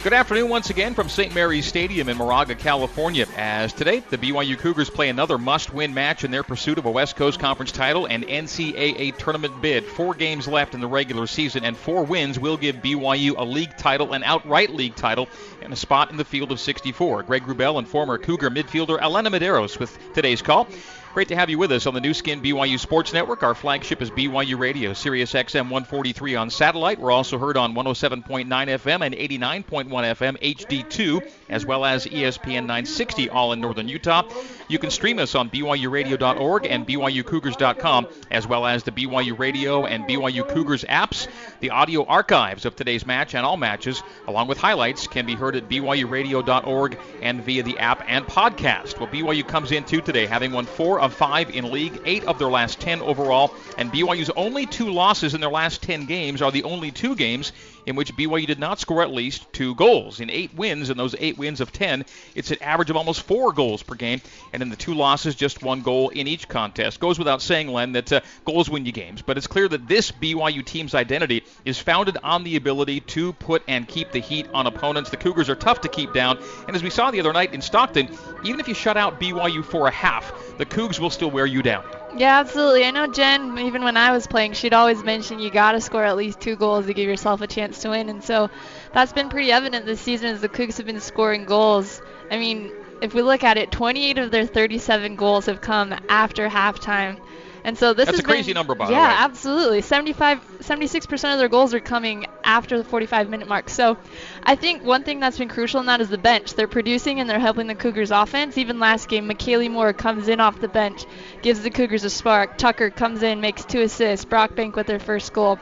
Good 0.00 0.12
afternoon 0.12 0.48
once 0.48 0.70
again 0.70 0.94
from 0.94 1.08
St. 1.08 1.34
Mary's 1.34 1.66
Stadium 1.66 2.08
in 2.08 2.16
Moraga, 2.16 2.54
California. 2.54 3.26
As 3.36 3.72
today, 3.72 3.98
the 4.10 4.16
BYU 4.16 4.56
Cougars 4.56 4.88
play 4.88 5.08
another 5.08 5.38
must 5.38 5.74
win 5.74 5.92
match 5.92 6.22
in 6.22 6.30
their 6.30 6.44
pursuit 6.44 6.78
of 6.78 6.86
a 6.86 6.90
West 6.90 7.16
Coast 7.16 7.40
Conference 7.40 7.72
title 7.72 8.06
and 8.06 8.24
NCAA 8.24 9.16
tournament 9.18 9.60
bid. 9.60 9.84
Four 9.84 10.14
games 10.14 10.46
left 10.46 10.74
in 10.74 10.80
the 10.80 10.86
regular 10.86 11.26
season, 11.26 11.64
and 11.64 11.76
four 11.76 12.04
wins 12.04 12.38
will 12.38 12.56
give 12.56 12.76
BYU 12.76 13.34
a 13.36 13.44
league 13.44 13.76
title, 13.76 14.12
an 14.12 14.22
outright 14.22 14.70
league 14.70 14.94
title, 14.94 15.28
and 15.62 15.72
a 15.72 15.76
spot 15.76 16.12
in 16.12 16.16
the 16.16 16.24
field 16.24 16.52
of 16.52 16.60
64. 16.60 17.24
Greg 17.24 17.42
Wrubell 17.42 17.78
and 17.78 17.88
former 17.88 18.18
Cougar 18.18 18.50
midfielder 18.50 19.02
Elena 19.02 19.30
Medeiros 19.32 19.80
with 19.80 19.98
today's 20.14 20.40
call. 20.40 20.68
Great 21.18 21.26
to 21.26 21.34
have 21.34 21.50
you 21.50 21.58
with 21.58 21.72
us 21.72 21.86
on 21.86 21.94
the 21.94 22.00
Nu 22.00 22.14
Skin 22.14 22.40
BYU 22.40 22.78
Sports 22.78 23.12
Network. 23.12 23.42
Our 23.42 23.56
flagship 23.56 24.00
is 24.00 24.08
BYU 24.08 24.56
Radio, 24.56 24.92
Sirius 24.92 25.32
XM 25.32 25.62
143 25.62 26.36
on 26.36 26.48
satellite. 26.48 27.00
We're 27.00 27.10
also 27.10 27.38
heard 27.38 27.56
on 27.56 27.74
107.9 27.74 28.46
FM 28.46 29.04
and 29.04 29.12
89.1 29.16 29.88
FM 29.88 30.38
HD2, 30.40 31.28
as 31.48 31.66
well 31.66 31.84
as 31.84 32.06
ESPN 32.06 32.66
960, 32.66 33.30
all 33.30 33.52
in 33.52 33.60
northern 33.60 33.88
Utah. 33.88 34.30
You 34.68 34.78
can 34.78 34.90
stream 34.90 35.18
us 35.18 35.34
on 35.34 35.50
BYURadio.org 35.50 36.66
and 36.66 36.86
BYUCougars.com, 36.86 38.06
as 38.30 38.46
well 38.46 38.64
as 38.64 38.84
the 38.84 38.92
BYU 38.92 39.36
Radio 39.36 39.86
and 39.86 40.04
BYU 40.04 40.48
Cougars 40.48 40.84
apps. 40.84 41.26
The 41.58 41.70
audio 41.70 42.04
archives 42.04 42.64
of 42.64 42.76
today's 42.76 43.04
match 43.04 43.34
and 43.34 43.44
all 43.44 43.56
matches, 43.56 44.04
along 44.28 44.46
with 44.46 44.58
highlights, 44.58 45.08
can 45.08 45.26
be 45.26 45.34
heard 45.34 45.56
at 45.56 45.68
BYURadio.org 45.68 46.96
and 47.22 47.42
via 47.42 47.64
the 47.64 47.78
app 47.80 48.04
and 48.06 48.24
podcast. 48.24 49.00
Well, 49.00 49.08
BYU 49.08 49.48
comes 49.48 49.72
in 49.72 49.82
today, 49.82 50.26
having 50.26 50.52
won 50.52 50.66
four 50.66 51.07
of 51.08 51.14
five 51.14 51.50
in 51.50 51.72
league, 51.72 52.00
eight 52.04 52.24
of 52.24 52.38
their 52.38 52.48
last 52.48 52.80
10 52.80 53.00
overall, 53.00 53.52
and 53.76 53.90
BYU's 53.90 54.30
only 54.36 54.66
two 54.66 54.92
losses 54.92 55.34
in 55.34 55.40
their 55.40 55.50
last 55.50 55.82
10 55.82 56.06
games 56.06 56.40
are 56.40 56.52
the 56.52 56.62
only 56.62 56.90
two 56.90 57.16
games 57.16 57.52
in 57.88 57.96
which 57.96 58.14
BYU 58.14 58.46
did 58.46 58.58
not 58.58 58.78
score 58.78 59.00
at 59.00 59.10
least 59.10 59.50
two 59.50 59.74
goals. 59.74 60.20
In 60.20 60.28
eight 60.28 60.52
wins, 60.54 60.90
in 60.90 60.98
those 60.98 61.16
eight 61.18 61.38
wins 61.38 61.62
of 61.62 61.72
10, 61.72 62.04
it's 62.34 62.50
an 62.50 62.62
average 62.62 62.90
of 62.90 62.96
almost 62.96 63.22
four 63.22 63.50
goals 63.50 63.82
per 63.82 63.94
game, 63.94 64.20
and 64.52 64.62
in 64.62 64.68
the 64.68 64.76
two 64.76 64.92
losses, 64.92 65.34
just 65.34 65.62
one 65.62 65.80
goal 65.80 66.10
in 66.10 66.28
each 66.28 66.48
contest. 66.48 67.00
Goes 67.00 67.18
without 67.18 67.40
saying, 67.40 67.68
Len, 67.68 67.92
that 67.92 68.12
uh, 68.12 68.20
goals 68.44 68.68
win 68.68 68.84
you 68.84 68.92
games, 68.92 69.22
but 69.22 69.38
it's 69.38 69.46
clear 69.46 69.68
that 69.68 69.88
this 69.88 70.12
BYU 70.12 70.62
team's 70.62 70.94
identity 70.94 71.44
is 71.64 71.78
founded 71.78 72.18
on 72.22 72.44
the 72.44 72.56
ability 72.56 73.00
to 73.00 73.32
put 73.32 73.62
and 73.66 73.88
keep 73.88 74.12
the 74.12 74.20
heat 74.20 74.46
on 74.52 74.66
opponents. 74.66 75.08
The 75.08 75.16
Cougars 75.16 75.48
are 75.48 75.56
tough 75.56 75.80
to 75.80 75.88
keep 75.88 76.12
down, 76.12 76.38
and 76.66 76.76
as 76.76 76.82
we 76.82 76.90
saw 76.90 77.10
the 77.10 77.20
other 77.20 77.32
night 77.32 77.54
in 77.54 77.62
Stockton, 77.62 78.10
even 78.44 78.60
if 78.60 78.68
you 78.68 78.74
shut 78.74 78.98
out 78.98 79.18
BYU 79.18 79.64
for 79.64 79.88
a 79.88 79.90
half, 79.90 80.30
the 80.58 80.66
Cougs 80.66 80.98
will 80.98 81.08
still 81.08 81.30
wear 81.30 81.46
you 81.46 81.62
down. 81.62 81.86
Yeah, 82.18 82.38
absolutely. 82.40 82.84
I 82.84 82.90
know 82.90 83.06
Jen, 83.06 83.56
even 83.58 83.82
when 83.84 83.96
I 83.96 84.10
was 84.12 84.26
playing, 84.26 84.52
she'd 84.54 84.74
always 84.74 85.04
mention 85.04 85.38
you 85.38 85.50
got 85.50 85.72
to 85.72 85.80
score 85.80 86.04
at 86.04 86.16
least 86.16 86.40
two 86.40 86.56
goals 86.56 86.86
to 86.86 86.94
give 86.94 87.08
yourself 87.08 87.40
a 87.40 87.46
chance 87.46 87.78
to 87.80 87.90
win. 87.90 88.08
And 88.08 88.22
so 88.24 88.50
that's 88.92 89.12
been 89.12 89.28
pretty 89.30 89.52
evident 89.52 89.86
this 89.86 90.00
season 90.00 90.28
as 90.30 90.40
the 90.40 90.48
Cougs 90.48 90.76
have 90.78 90.86
been 90.86 91.00
scoring 91.00 91.44
goals. 91.44 92.02
I 92.30 92.38
mean, 92.38 92.72
if 93.00 93.14
we 93.14 93.22
look 93.22 93.44
at 93.44 93.56
it, 93.56 93.70
28 93.70 94.18
of 94.18 94.30
their 94.32 94.46
37 94.46 95.16
goals 95.16 95.46
have 95.46 95.60
come 95.60 95.94
after 96.08 96.48
halftime. 96.48 97.20
And 97.64 97.76
so 97.76 97.92
this 97.92 98.06
That's 98.06 98.18
is 98.18 98.24
a 98.24 98.26
crazy 98.26 98.52
number, 98.52 98.74
by 98.74 98.84
yeah, 98.84 98.88
the 98.88 98.94
way. 98.94 99.14
Absolutely. 99.24 99.80
75, 99.82 100.40
76% 100.60 101.32
of 101.32 101.38
their 101.38 101.48
goals 101.48 101.74
are 101.74 101.80
coming 101.80 102.26
after 102.44 102.78
the 102.78 102.84
45 102.84 103.28
minute 103.28 103.48
mark. 103.48 103.68
So 103.68 103.96
I 104.42 104.56
think 104.56 104.84
one 104.84 105.04
thing 105.04 105.20
that's 105.20 105.38
been 105.38 105.48
crucial 105.48 105.80
in 105.80 105.86
that 105.86 106.00
is 106.00 106.08
the 106.08 106.18
bench. 106.18 106.54
They're 106.54 106.68
producing 106.68 107.20
and 107.20 107.28
they're 107.28 107.38
helping 107.38 107.66
the 107.66 107.74
Cougars 107.74 108.10
offense. 108.10 108.58
Even 108.58 108.78
last 108.78 109.08
game, 109.08 109.28
McKaylee 109.28 109.70
Moore 109.70 109.92
comes 109.92 110.28
in 110.28 110.40
off 110.40 110.60
the 110.60 110.68
bench, 110.68 111.04
gives 111.42 111.62
the 111.62 111.70
Cougars 111.70 112.04
a 112.04 112.10
spark. 112.10 112.56
Tucker 112.58 112.90
comes 112.90 113.22
in, 113.22 113.40
makes 113.40 113.64
two 113.64 113.80
assists. 113.80 114.24
Brockbank 114.24 114.74
with 114.74 114.86
their 114.86 115.00
first 115.00 115.32
goal 115.32 115.58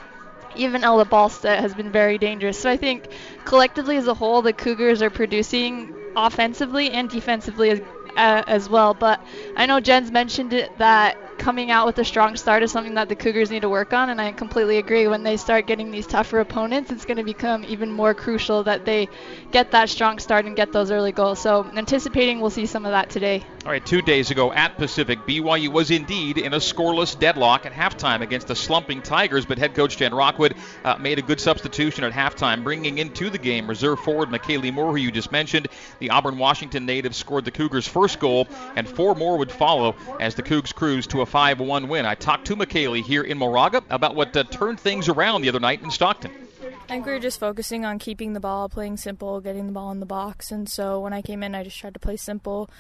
even 0.56 0.84
Ella 0.84 1.04
Ballstedt 1.04 1.58
has 1.58 1.74
been 1.74 1.92
very 1.92 2.18
dangerous. 2.18 2.58
So 2.58 2.70
I 2.70 2.76
think 2.76 3.08
collectively 3.44 3.96
as 3.96 4.06
a 4.06 4.14
whole, 4.14 4.42
the 4.42 4.52
Cougars 4.52 5.02
are 5.02 5.10
producing 5.10 5.94
offensively 6.16 6.90
and 6.90 7.08
defensively 7.08 7.70
as, 7.70 7.80
uh, 8.16 8.42
as 8.46 8.68
well. 8.68 8.94
But 8.94 9.20
I 9.56 9.66
know 9.66 9.80
Jen's 9.80 10.10
mentioned 10.10 10.52
it 10.52 10.76
that 10.78 11.18
coming 11.38 11.70
out 11.70 11.86
with 11.86 11.98
a 11.98 12.04
strong 12.04 12.36
start 12.36 12.62
is 12.62 12.72
something 12.72 12.94
that 12.94 13.08
the 13.08 13.14
Cougars 13.14 13.50
need 13.50 13.62
to 13.62 13.68
work 13.68 13.92
on, 13.92 14.10
and 14.10 14.20
I 14.20 14.32
completely 14.32 14.78
agree. 14.78 15.06
When 15.08 15.22
they 15.22 15.36
start 15.36 15.66
getting 15.66 15.90
these 15.90 16.06
tougher 16.06 16.40
opponents, 16.40 16.90
it's 16.90 17.04
going 17.04 17.16
to 17.16 17.24
become 17.24 17.64
even 17.64 17.90
more 17.92 18.14
crucial 18.14 18.64
that 18.64 18.84
they 18.84 19.08
get 19.52 19.70
that 19.72 19.88
strong 19.88 20.18
start 20.18 20.46
and 20.46 20.56
get 20.56 20.72
those 20.72 20.90
early 20.90 21.12
goals. 21.12 21.38
So, 21.40 21.64
anticipating 21.76 22.40
we'll 22.40 22.50
see 22.50 22.66
some 22.66 22.84
of 22.84 22.92
that 22.92 23.10
today. 23.10 23.44
All 23.64 23.72
right, 23.72 23.84
two 23.84 24.00
days 24.00 24.30
ago 24.30 24.52
at 24.52 24.76
Pacific, 24.76 25.18
BYU 25.26 25.68
was 25.68 25.90
indeed 25.90 26.38
in 26.38 26.54
a 26.54 26.58
scoreless 26.58 27.18
deadlock 27.18 27.66
at 27.66 27.72
halftime 27.72 28.20
against 28.20 28.46
the 28.46 28.54
slumping 28.54 29.02
Tigers, 29.02 29.44
but 29.44 29.58
head 29.58 29.74
coach 29.74 29.96
Jen 29.96 30.14
Rockwood 30.14 30.54
uh, 30.84 30.96
made 30.98 31.18
a 31.18 31.22
good 31.22 31.40
substitution 31.40 32.04
at 32.04 32.12
halftime, 32.12 32.62
bringing 32.62 32.98
into 32.98 33.28
the 33.28 33.38
game 33.38 33.66
reserve 33.66 33.98
forward 34.00 34.28
McKaylee 34.28 34.72
Moore, 34.72 34.92
who 34.92 34.96
you 34.96 35.10
just 35.10 35.32
mentioned. 35.32 35.68
The 35.98 36.10
Auburn 36.10 36.38
Washington 36.38 36.86
native 36.86 37.14
scored 37.14 37.44
the 37.44 37.50
Cougars' 37.50 37.88
first 37.88 38.20
goal, 38.20 38.46
and 38.76 38.88
four 38.88 39.14
more 39.14 39.36
would 39.38 39.50
follow 39.50 39.96
as 40.20 40.34
the 40.36 40.42
Cougs 40.42 40.72
cruise 40.72 41.06
to 41.08 41.22
a 41.22 41.25
a 41.26 41.28
5 41.28 41.60
1 41.60 41.88
win. 41.88 42.06
I 42.06 42.14
talked 42.14 42.46
to 42.46 42.56
McKaylee 42.56 43.02
here 43.02 43.22
in 43.22 43.36
Moraga 43.36 43.82
about 43.90 44.14
what 44.14 44.36
uh, 44.36 44.44
turned 44.44 44.78
things 44.78 45.08
around 45.08 45.42
the 45.42 45.48
other 45.48 45.58
night 45.58 45.82
in 45.82 45.90
Stockton. 45.90 46.30
I 46.62 46.88
think 46.88 47.04
we 47.04 47.10
were 47.10 47.18
just 47.18 47.40
focusing 47.40 47.84
on 47.84 47.98
keeping 47.98 48.32
the 48.32 48.38
ball, 48.38 48.68
playing 48.68 48.96
simple, 48.96 49.40
getting 49.40 49.66
the 49.66 49.72
ball 49.72 49.90
in 49.90 49.98
the 49.98 50.06
box. 50.06 50.52
And 50.52 50.68
so 50.68 51.00
when 51.00 51.12
I 51.12 51.22
came 51.22 51.42
in, 51.42 51.54
I 51.54 51.64
just 51.64 51.78
tried 51.78 51.94
to 51.94 52.00
play 52.00 52.16
simple, 52.16 52.70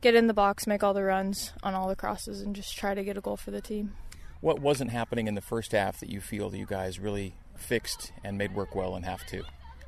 get 0.00 0.16
in 0.16 0.26
the 0.26 0.34
box, 0.34 0.66
make 0.66 0.82
all 0.82 0.94
the 0.94 1.04
runs 1.04 1.52
on 1.62 1.74
all 1.74 1.86
the 1.86 1.94
crosses, 1.94 2.40
and 2.40 2.56
just 2.56 2.76
try 2.76 2.92
to 2.92 3.04
get 3.04 3.16
a 3.16 3.20
goal 3.20 3.36
for 3.36 3.52
the 3.52 3.60
team. 3.60 3.92
What 4.40 4.58
wasn't 4.58 4.90
happening 4.90 5.28
in 5.28 5.36
the 5.36 5.40
first 5.40 5.70
half 5.70 6.00
that 6.00 6.10
you 6.10 6.20
feel 6.20 6.50
that 6.50 6.58
you 6.58 6.66
guys 6.66 6.98
really 6.98 7.36
fixed 7.56 8.10
and 8.24 8.36
made 8.36 8.52
work 8.52 8.74
well 8.74 8.96
in 8.96 9.04
half 9.04 9.24
two? 9.28 9.44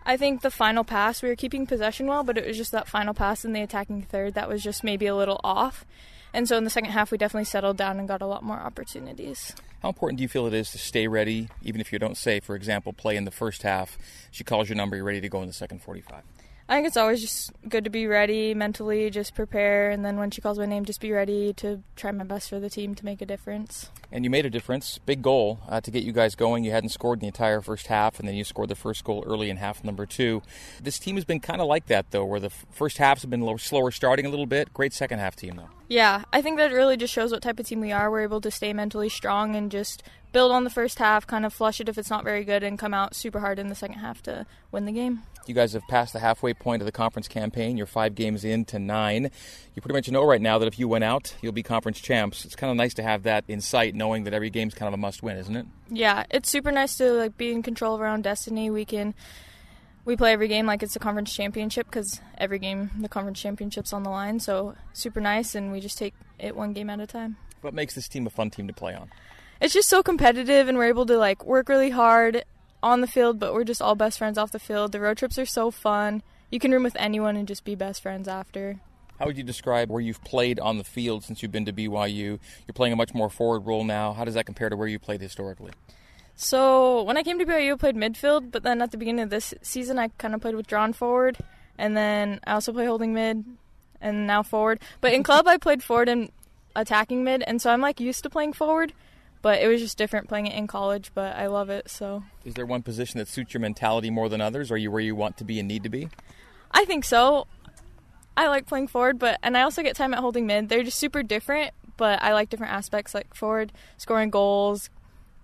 I 0.06 0.16
think 0.16 0.42
the 0.42 0.52
final 0.52 0.84
pass, 0.84 1.20
we 1.20 1.30
were 1.30 1.36
keeping 1.36 1.66
possession 1.66 2.06
well, 2.06 2.22
but 2.22 2.38
it 2.38 2.46
was 2.46 2.56
just 2.56 2.70
that 2.70 2.86
final 2.86 3.12
pass 3.12 3.44
in 3.44 3.52
the 3.54 3.62
attacking 3.62 4.02
third 4.02 4.34
that 4.34 4.48
was 4.48 4.62
just 4.62 4.84
maybe 4.84 5.06
a 5.06 5.16
little 5.16 5.40
off. 5.42 5.84
And 6.34 6.48
so 6.48 6.56
in 6.58 6.64
the 6.64 6.70
second 6.70 6.90
half, 6.90 7.12
we 7.12 7.16
definitely 7.16 7.44
settled 7.44 7.76
down 7.76 8.00
and 8.00 8.08
got 8.08 8.20
a 8.20 8.26
lot 8.26 8.42
more 8.42 8.58
opportunities. 8.58 9.54
How 9.82 9.88
important 9.88 10.18
do 10.18 10.22
you 10.22 10.28
feel 10.28 10.46
it 10.48 10.52
is 10.52 10.72
to 10.72 10.78
stay 10.78 11.06
ready, 11.06 11.48
even 11.62 11.80
if 11.80 11.92
you 11.92 12.00
don't 12.00 12.16
say, 12.16 12.40
for 12.40 12.56
example, 12.56 12.92
play 12.92 13.16
in 13.16 13.24
the 13.24 13.30
first 13.30 13.62
half? 13.62 13.96
She 14.32 14.42
calls 14.42 14.68
your 14.68 14.76
number, 14.76 14.96
you're 14.96 15.04
ready 15.04 15.20
to 15.20 15.28
go 15.28 15.40
in 15.42 15.46
the 15.46 15.52
second 15.52 15.80
45. 15.80 16.24
I 16.66 16.76
think 16.76 16.86
it's 16.86 16.96
always 16.96 17.20
just 17.20 17.52
good 17.68 17.84
to 17.84 17.90
be 17.90 18.06
ready 18.06 18.54
mentally, 18.54 19.10
just 19.10 19.34
prepare, 19.34 19.90
and 19.90 20.02
then 20.02 20.16
when 20.16 20.30
she 20.30 20.40
calls 20.40 20.58
my 20.58 20.64
name, 20.64 20.86
just 20.86 21.00
be 21.00 21.12
ready 21.12 21.52
to 21.54 21.82
try 21.94 22.10
my 22.10 22.24
best 22.24 22.48
for 22.48 22.58
the 22.58 22.70
team 22.70 22.94
to 22.94 23.04
make 23.04 23.20
a 23.20 23.26
difference. 23.26 23.90
And 24.10 24.24
you 24.24 24.30
made 24.30 24.46
a 24.46 24.50
difference, 24.50 24.96
big 24.96 25.20
goal 25.20 25.60
uh, 25.68 25.82
to 25.82 25.90
get 25.90 26.04
you 26.04 26.12
guys 26.12 26.34
going. 26.34 26.64
You 26.64 26.70
hadn't 26.70 26.88
scored 26.88 27.18
in 27.18 27.20
the 27.20 27.26
entire 27.26 27.60
first 27.60 27.88
half, 27.88 28.18
and 28.18 28.26
then 28.26 28.34
you 28.34 28.44
scored 28.44 28.70
the 28.70 28.74
first 28.74 29.04
goal 29.04 29.22
early 29.26 29.50
in 29.50 29.58
half 29.58 29.84
number 29.84 30.06
two. 30.06 30.40
This 30.82 30.98
team 30.98 31.16
has 31.16 31.26
been 31.26 31.40
kind 31.40 31.60
of 31.60 31.66
like 31.66 31.86
that, 31.88 32.12
though, 32.12 32.24
where 32.24 32.40
the 32.40 32.46
f- 32.46 32.64
first 32.70 32.96
halves 32.96 33.20
have 33.20 33.30
been 33.30 33.42
low, 33.42 33.58
slower 33.58 33.90
starting 33.90 34.24
a 34.24 34.30
little 34.30 34.46
bit. 34.46 34.72
Great 34.72 34.94
second 34.94 35.18
half 35.18 35.36
team, 35.36 35.56
though. 35.56 35.68
Yeah, 35.88 36.24
I 36.32 36.40
think 36.40 36.56
that 36.56 36.72
really 36.72 36.96
just 36.96 37.12
shows 37.12 37.30
what 37.30 37.42
type 37.42 37.60
of 37.60 37.66
team 37.66 37.80
we 37.80 37.92
are. 37.92 38.10
We're 38.10 38.22
able 38.22 38.40
to 38.40 38.50
stay 38.50 38.72
mentally 38.72 39.10
strong 39.10 39.54
and 39.54 39.70
just 39.70 40.02
build 40.34 40.52
on 40.52 40.64
the 40.64 40.70
first 40.70 40.98
half, 40.98 41.26
kind 41.26 41.46
of 41.46 41.54
flush 41.54 41.80
it 41.80 41.88
if 41.88 41.96
it's 41.96 42.10
not 42.10 42.24
very 42.24 42.44
good, 42.44 42.62
and 42.62 42.78
come 42.78 42.92
out 42.92 43.14
super 43.14 43.40
hard 43.40 43.58
in 43.58 43.68
the 43.68 43.74
second 43.74 44.00
half 44.00 44.22
to 44.24 44.44
win 44.70 44.84
the 44.84 44.92
game. 44.92 45.22
You 45.46 45.54
guys 45.54 45.74
have 45.74 45.86
passed 45.88 46.12
the 46.12 46.18
halfway 46.18 46.52
point 46.52 46.82
of 46.82 46.86
the 46.86 46.92
conference 46.92 47.28
campaign. 47.28 47.76
You're 47.76 47.86
five 47.86 48.14
games 48.14 48.44
in 48.44 48.64
to 48.66 48.78
nine. 48.78 49.30
You 49.74 49.82
pretty 49.82 49.94
much 49.94 50.10
know 50.10 50.24
right 50.24 50.40
now 50.40 50.58
that 50.58 50.66
if 50.66 50.78
you 50.78 50.88
win 50.88 51.02
out, 51.02 51.34
you'll 51.40 51.52
be 51.52 51.62
conference 51.62 52.00
champs. 52.00 52.44
It's 52.44 52.56
kind 52.56 52.70
of 52.70 52.76
nice 52.76 52.94
to 52.94 53.02
have 53.02 53.22
that 53.22 53.44
in 53.46 53.60
sight, 53.60 53.94
knowing 53.94 54.24
that 54.24 54.34
every 54.34 54.50
game's 54.50 54.74
kind 54.74 54.88
of 54.88 54.94
a 54.94 54.96
must-win, 54.96 55.36
isn't 55.36 55.54
it? 55.54 55.66
Yeah, 55.88 56.24
it's 56.30 56.50
super 56.50 56.72
nice 56.72 56.96
to 56.96 57.12
like 57.12 57.36
be 57.36 57.52
in 57.52 57.62
control 57.62 57.94
of 57.94 58.00
our 58.00 58.08
own 58.08 58.22
destiny. 58.22 58.70
We 58.70 58.84
can 58.84 59.14
we 60.04 60.16
play 60.16 60.32
every 60.32 60.48
game 60.48 60.66
like 60.66 60.82
it's 60.82 60.96
a 60.96 60.98
conference 60.98 61.32
championship 61.32 61.86
because 61.86 62.20
every 62.36 62.58
game 62.58 62.90
the 62.98 63.08
conference 63.08 63.40
championship's 63.40 63.92
on 63.92 64.02
the 64.02 64.10
line. 64.10 64.40
So 64.40 64.74
super 64.94 65.20
nice, 65.20 65.54
and 65.54 65.70
we 65.70 65.80
just 65.80 65.96
take 65.96 66.14
it 66.40 66.56
one 66.56 66.72
game 66.72 66.90
at 66.90 66.98
a 66.98 67.06
time. 67.06 67.36
What 67.60 67.72
makes 67.72 67.94
this 67.94 68.08
team 68.08 68.26
a 68.26 68.30
fun 68.30 68.50
team 68.50 68.66
to 68.66 68.74
play 68.74 68.94
on? 68.94 69.10
It's 69.64 69.72
just 69.72 69.88
so 69.88 70.02
competitive, 70.02 70.68
and 70.68 70.76
we're 70.76 70.88
able 70.88 71.06
to 71.06 71.16
like 71.16 71.46
work 71.46 71.70
really 71.70 71.88
hard 71.88 72.44
on 72.82 73.00
the 73.00 73.06
field, 73.06 73.38
but 73.38 73.54
we're 73.54 73.64
just 73.64 73.80
all 73.80 73.94
best 73.94 74.18
friends 74.18 74.36
off 74.36 74.52
the 74.52 74.58
field. 74.58 74.92
The 74.92 75.00
road 75.00 75.16
trips 75.16 75.38
are 75.38 75.46
so 75.46 75.70
fun. 75.70 76.22
You 76.50 76.60
can 76.60 76.70
room 76.70 76.82
with 76.82 76.94
anyone 76.96 77.34
and 77.34 77.48
just 77.48 77.64
be 77.64 77.74
best 77.74 78.02
friends 78.02 78.28
after. 78.28 78.78
How 79.18 79.24
would 79.24 79.38
you 79.38 79.42
describe 79.42 79.88
where 79.88 80.02
you've 80.02 80.22
played 80.22 80.60
on 80.60 80.76
the 80.76 80.84
field 80.84 81.24
since 81.24 81.42
you've 81.42 81.50
been 81.50 81.64
to 81.64 81.72
BYU? 81.72 82.12
You're 82.12 82.74
playing 82.74 82.92
a 82.92 82.96
much 82.96 83.14
more 83.14 83.30
forward 83.30 83.60
role 83.60 83.84
now. 83.84 84.12
How 84.12 84.26
does 84.26 84.34
that 84.34 84.44
compare 84.44 84.68
to 84.68 84.76
where 84.76 84.86
you 84.86 84.98
played 84.98 85.22
historically? 85.22 85.72
So 86.36 87.02
when 87.04 87.16
I 87.16 87.22
came 87.22 87.38
to 87.38 87.46
BYU, 87.46 87.72
I 87.72 87.76
played 87.76 87.96
midfield, 87.96 88.50
but 88.50 88.64
then 88.64 88.82
at 88.82 88.90
the 88.90 88.98
beginning 88.98 89.22
of 89.22 89.30
this 89.30 89.54
season, 89.62 89.98
I 89.98 90.08
kind 90.18 90.34
of 90.34 90.42
played 90.42 90.56
withdrawn 90.56 90.92
forward, 90.92 91.38
and 91.78 91.96
then 91.96 92.38
I 92.46 92.52
also 92.52 92.70
play 92.70 92.84
holding 92.84 93.14
mid, 93.14 93.42
and 93.98 94.26
now 94.26 94.42
forward. 94.42 94.80
But 95.00 95.14
in 95.14 95.22
club, 95.22 95.48
I 95.48 95.56
played 95.56 95.82
forward 95.82 96.10
and 96.10 96.30
attacking 96.76 97.24
mid, 97.24 97.42
and 97.46 97.62
so 97.62 97.70
I'm 97.70 97.80
like 97.80 97.98
used 97.98 98.24
to 98.24 98.28
playing 98.28 98.52
forward. 98.52 98.92
But 99.44 99.60
it 99.60 99.68
was 99.68 99.78
just 99.82 99.98
different 99.98 100.26
playing 100.26 100.46
it 100.46 100.54
in 100.54 100.66
college, 100.66 101.10
but 101.12 101.36
I 101.36 101.48
love 101.48 101.68
it. 101.68 101.90
So, 101.90 102.22
is 102.46 102.54
there 102.54 102.64
one 102.64 102.82
position 102.82 103.18
that 103.18 103.28
suits 103.28 103.52
your 103.52 103.60
mentality 103.60 104.08
more 104.08 104.30
than 104.30 104.40
others? 104.40 104.70
Are 104.70 104.78
you 104.78 104.90
where 104.90 105.02
you 105.02 105.14
want 105.14 105.36
to 105.36 105.44
be 105.44 105.58
and 105.58 105.68
need 105.68 105.82
to 105.82 105.90
be? 105.90 106.08
I 106.70 106.86
think 106.86 107.04
so. 107.04 107.46
I 108.38 108.48
like 108.48 108.66
playing 108.66 108.88
forward, 108.88 109.18
but 109.18 109.38
and 109.42 109.54
I 109.54 109.60
also 109.60 109.82
get 109.82 109.96
time 109.96 110.14
at 110.14 110.20
holding 110.20 110.46
mid. 110.46 110.70
They're 110.70 110.82
just 110.82 110.98
super 110.98 111.22
different, 111.22 111.72
but 111.98 112.22
I 112.22 112.32
like 112.32 112.48
different 112.48 112.72
aspects 112.72 113.12
like 113.12 113.34
forward, 113.34 113.70
scoring 113.98 114.30
goals, 114.30 114.88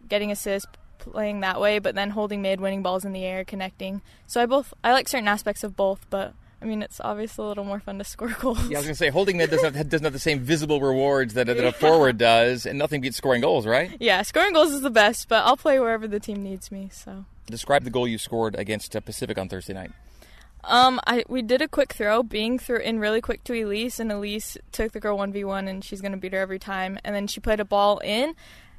getting 0.08 0.30
assists, 0.32 0.70
playing 0.96 1.40
that 1.40 1.60
way, 1.60 1.78
but 1.78 1.94
then 1.94 2.08
holding 2.08 2.40
mid, 2.40 2.58
winning 2.58 2.82
balls 2.82 3.04
in 3.04 3.12
the 3.12 3.26
air, 3.26 3.44
connecting. 3.44 4.00
So 4.26 4.40
I 4.40 4.46
both 4.46 4.72
I 4.82 4.92
like 4.92 5.08
certain 5.08 5.28
aspects 5.28 5.62
of 5.62 5.76
both, 5.76 6.06
but 6.08 6.32
I 6.62 6.66
mean, 6.66 6.82
it's 6.82 7.00
obviously 7.00 7.44
a 7.44 7.48
little 7.48 7.64
more 7.64 7.80
fun 7.80 7.98
to 7.98 8.04
score 8.04 8.28
goals. 8.40 8.58
Yeah, 8.68 8.76
I 8.76 8.80
was 8.80 8.86
going 8.86 8.94
to 8.94 8.94
say, 8.94 9.08
holding 9.08 9.38
mid 9.38 9.50
doesn't 9.50 9.74
have, 9.74 9.88
doesn't 9.88 10.04
have 10.04 10.12
the 10.12 10.18
same 10.18 10.40
visible 10.40 10.80
rewards 10.80 11.34
that, 11.34 11.46
that 11.46 11.58
a 11.58 11.72
forward 11.80 12.18
does, 12.18 12.66
and 12.66 12.78
nothing 12.78 13.00
beats 13.00 13.16
scoring 13.16 13.40
goals, 13.40 13.66
right? 13.66 13.96
Yeah, 13.98 14.22
scoring 14.22 14.52
goals 14.52 14.72
is 14.72 14.82
the 14.82 14.90
best, 14.90 15.28
but 15.28 15.44
I'll 15.44 15.56
play 15.56 15.78
wherever 15.80 16.06
the 16.06 16.20
team 16.20 16.42
needs 16.42 16.70
me. 16.70 16.90
So. 16.92 17.24
Describe 17.46 17.84
the 17.84 17.90
goal 17.90 18.06
you 18.06 18.18
scored 18.18 18.54
against 18.56 18.94
uh, 18.94 19.00
Pacific 19.00 19.38
on 19.38 19.48
Thursday 19.48 19.72
night. 19.72 19.92
Um, 20.64 21.00
I 21.06 21.24
we 21.26 21.40
did 21.40 21.62
a 21.62 21.68
quick 21.68 21.94
throw, 21.94 22.22
being 22.22 22.58
through 22.58 22.80
in 22.80 22.98
really 22.98 23.22
quick 23.22 23.44
to 23.44 23.54
Elise, 23.54 23.98
and 23.98 24.12
Elise 24.12 24.58
took 24.72 24.92
the 24.92 25.00
girl 25.00 25.16
one 25.16 25.32
v 25.32 25.42
one, 25.42 25.68
and 25.68 25.82
she's 25.82 26.02
gonna 26.02 26.18
beat 26.18 26.34
her 26.34 26.38
every 26.38 26.58
time. 26.58 26.98
And 27.02 27.14
then 27.14 27.26
she 27.26 27.40
played 27.40 27.60
a 27.60 27.64
ball 27.64 27.98
in, 27.98 28.34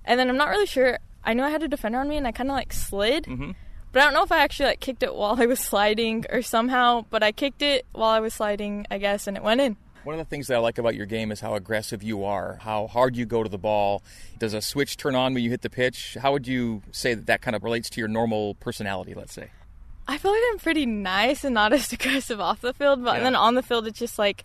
and 0.05 0.19
then 0.19 0.29
I'm 0.29 0.37
not 0.37 0.49
really 0.49 0.67
sure. 0.67 0.99
I 1.23 1.33
knew 1.33 1.43
I 1.43 1.49
had 1.49 1.63
a 1.63 1.67
defender 1.67 1.99
on 1.99 2.07
me, 2.07 2.17
and 2.17 2.27
I 2.27 2.31
kind 2.31 2.49
of 2.49 2.55
like 2.55 2.71
slid. 2.71 3.25
Mm-hmm. 3.25 3.51
But 3.91 4.01
I 4.01 4.05
don't 4.05 4.13
know 4.13 4.23
if 4.23 4.31
I 4.31 4.39
actually 4.43 4.67
like 4.67 4.79
kicked 4.79 5.03
it 5.03 5.13
while 5.13 5.35
I 5.41 5.45
was 5.45 5.59
sliding 5.59 6.25
or 6.29 6.41
somehow, 6.41 7.05
but 7.09 7.23
I 7.23 7.31
kicked 7.31 7.61
it 7.61 7.85
while 7.91 8.09
I 8.09 8.19
was 8.19 8.33
sliding, 8.33 8.85
I 8.89 8.97
guess, 8.97 9.27
and 9.27 9.35
it 9.35 9.43
went 9.43 9.59
in. 9.61 9.75
One 10.03 10.15
of 10.15 10.19
the 10.19 10.25
things 10.29 10.47
that 10.47 10.55
I 10.55 10.59
like 10.59 10.77
about 10.79 10.95
your 10.95 11.05
game 11.05 11.31
is 11.31 11.41
how 11.41 11.53
aggressive 11.55 12.01
you 12.01 12.23
are, 12.23 12.57
how 12.61 12.87
hard 12.87 13.15
you 13.15 13.25
go 13.25 13.43
to 13.43 13.49
the 13.49 13.59
ball. 13.59 14.01
Does 14.39 14.53
a 14.55 14.61
switch 14.61 14.97
turn 14.97 15.13
on 15.13 15.33
when 15.33 15.43
you 15.43 15.49
hit 15.51 15.61
the 15.61 15.69
pitch? 15.69 16.17
How 16.19 16.31
would 16.31 16.47
you 16.47 16.81
say 16.91 17.13
that 17.13 17.27
that 17.27 17.41
kind 17.41 17.55
of 17.55 17.63
relates 17.63 17.89
to 17.91 17.99
your 18.01 18.07
normal 18.07 18.55
personality, 18.55 19.13
let's 19.13 19.33
say? 19.33 19.51
I 20.07 20.17
feel 20.17 20.31
like 20.31 20.41
I'm 20.51 20.57
pretty 20.57 20.85
nice 20.87 21.43
and 21.43 21.53
not 21.53 21.71
as 21.77 21.91
aggressive 21.93 22.39
off 22.39 22.61
the 22.61 22.73
field, 22.73 23.03
but 23.03 23.17
Yeah. 23.17 23.23
then 23.23 23.35
on 23.35 23.53
the 23.55 23.61
field, 23.61 23.85
it's 23.85 23.99
just 23.99 24.17
like, 24.17 24.43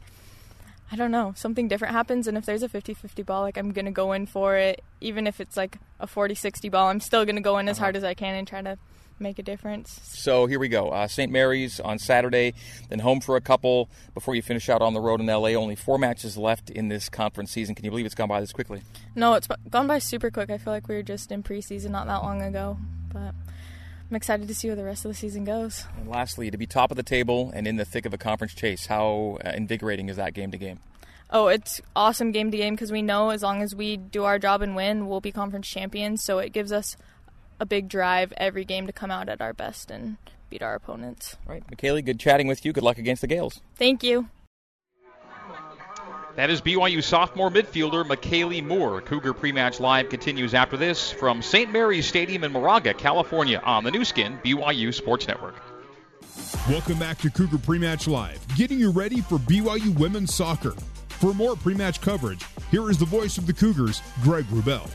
I 0.92 0.96
don't 0.96 1.10
know, 1.10 1.32
something 1.36 1.68
different 1.68 1.94
happens. 1.94 2.26
And 2.26 2.36
if 2.36 2.44
there's 2.44 2.62
a 2.62 2.68
50 2.68 2.92
50 2.94 3.22
ball, 3.22 3.40
like 3.42 3.56
I'm 3.56 3.72
going 3.72 3.86
to 3.86 3.90
go 3.92 4.12
in 4.12 4.26
for 4.26 4.56
it. 4.56 4.82
Even 5.00 5.26
if 5.26 5.40
it's 5.40 5.56
like 5.56 5.78
a 6.00 6.06
40 6.06 6.34
60 6.34 6.68
ball, 6.68 6.88
I'm 6.88 7.00
still 7.00 7.24
going 7.24 7.36
to 7.36 7.42
go 7.42 7.56
in 7.58 7.68
as 7.68 7.78
Uh-huh. 7.78 7.84
hard 7.86 7.96
as 7.96 8.04
I 8.04 8.12
can 8.14 8.34
and 8.34 8.46
try 8.46 8.60
to 8.60 8.76
make 9.18 9.38
a 9.38 9.42
difference. 9.42 10.00
So 10.04 10.46
here 10.46 10.58
we 10.58 10.68
go. 10.68 10.90
Uh, 10.90 11.06
St. 11.06 11.30
Mary's 11.30 11.80
on 11.80 11.98
Saturday, 11.98 12.54
then 12.88 13.00
home 13.00 13.20
for 13.20 13.36
a 13.36 13.40
couple 13.40 13.88
before 14.14 14.34
you 14.34 14.42
finish 14.42 14.68
out 14.68 14.82
on 14.82 14.94
the 14.94 15.00
road 15.00 15.20
in 15.20 15.26
LA. 15.26 15.50
Only 15.50 15.76
four 15.76 15.98
matches 15.98 16.36
left 16.36 16.70
in 16.70 16.88
this 16.88 17.08
conference 17.08 17.50
season. 17.50 17.74
Can 17.74 17.84
you 17.84 17.90
believe 17.90 18.06
it's 18.06 18.14
gone 18.14 18.28
by 18.28 18.40
this 18.40 18.52
quickly? 18.52 18.82
No, 19.14 19.34
it's 19.34 19.48
gone 19.70 19.86
by 19.86 19.98
super 19.98 20.30
quick. 20.30 20.50
I 20.50 20.58
feel 20.58 20.72
like 20.72 20.88
we 20.88 20.94
were 20.94 21.02
just 21.02 21.32
in 21.32 21.42
preseason 21.42 21.90
not 21.90 22.06
that 22.06 22.22
long 22.22 22.42
ago. 22.42 22.78
But 23.12 23.34
I'm 24.10 24.16
excited 24.16 24.46
to 24.46 24.54
see 24.54 24.68
where 24.68 24.76
the 24.76 24.84
rest 24.84 25.04
of 25.04 25.10
the 25.10 25.16
season 25.16 25.44
goes. 25.44 25.84
And 25.96 26.08
lastly, 26.08 26.50
to 26.50 26.58
be 26.58 26.66
top 26.66 26.90
of 26.90 26.96
the 26.96 27.02
table 27.02 27.50
and 27.54 27.66
in 27.66 27.76
the 27.76 27.84
thick 27.84 28.06
of 28.06 28.14
a 28.14 28.18
conference 28.18 28.54
chase, 28.54 28.86
how 28.86 29.38
uh, 29.44 29.50
invigorating 29.50 30.08
is 30.08 30.16
that 30.16 30.34
game 30.34 30.50
to 30.52 30.58
game? 30.58 30.78
Oh, 31.28 31.48
it's 31.48 31.80
awesome 31.96 32.30
game 32.30 32.52
to 32.52 32.56
game 32.56 32.74
because 32.74 32.92
we 32.92 33.02
know 33.02 33.30
as 33.30 33.42
long 33.42 33.60
as 33.60 33.74
we 33.74 33.96
do 33.96 34.22
our 34.22 34.38
job 34.38 34.62
and 34.62 34.76
win, 34.76 35.08
we'll 35.08 35.20
be 35.20 35.32
conference 35.32 35.66
champions. 35.66 36.22
So 36.22 36.38
it 36.38 36.52
gives 36.52 36.70
us 36.70 36.96
a 37.58 37.66
big 37.66 37.88
drive 37.88 38.32
every 38.36 38.64
game 38.64 38.86
to 38.86 38.92
come 38.92 39.10
out 39.10 39.28
at 39.28 39.40
our 39.40 39.52
best 39.52 39.90
and 39.90 40.16
beat 40.50 40.62
our 40.62 40.74
opponents. 40.74 41.36
All 41.46 41.54
right, 41.54 41.66
McKaylee, 41.66 42.04
good 42.04 42.20
chatting 42.20 42.46
with 42.46 42.64
you. 42.64 42.72
Good 42.72 42.84
luck 42.84 42.98
against 42.98 43.22
the 43.22 43.28
Gaels. 43.28 43.60
Thank 43.76 44.02
you. 44.02 44.28
That 46.36 46.50
is 46.50 46.60
BYU 46.60 47.02
sophomore 47.02 47.50
midfielder 47.50 48.04
McKaylee 48.04 48.62
Moore. 48.62 49.00
Cougar 49.00 49.32
pre-match 49.32 49.80
live 49.80 50.10
continues 50.10 50.52
after 50.52 50.76
this 50.76 51.10
from 51.10 51.40
St. 51.40 51.72
Mary's 51.72 52.06
Stadium 52.06 52.44
in 52.44 52.52
Moraga, 52.52 52.92
California, 52.92 53.58
on 53.64 53.84
the 53.84 53.90
Nu 53.90 54.04
Skin 54.04 54.38
BYU 54.44 54.92
Sports 54.92 55.26
Network. 55.26 55.54
Welcome 56.68 56.98
back 56.98 57.16
to 57.18 57.30
Cougar 57.30 57.56
Pre-Match 57.58 58.06
Live, 58.06 58.46
getting 58.54 58.78
you 58.78 58.90
ready 58.90 59.22
for 59.22 59.38
BYU 59.38 59.98
women's 59.98 60.34
soccer. 60.34 60.74
For 61.08 61.32
more 61.32 61.56
pre-match 61.56 62.02
coverage, 62.02 62.44
here 62.70 62.90
is 62.90 62.98
the 62.98 63.06
voice 63.06 63.38
of 63.38 63.46
the 63.46 63.54
Cougars, 63.54 64.02
Greg 64.22 64.44
Wrubell. 64.46 64.90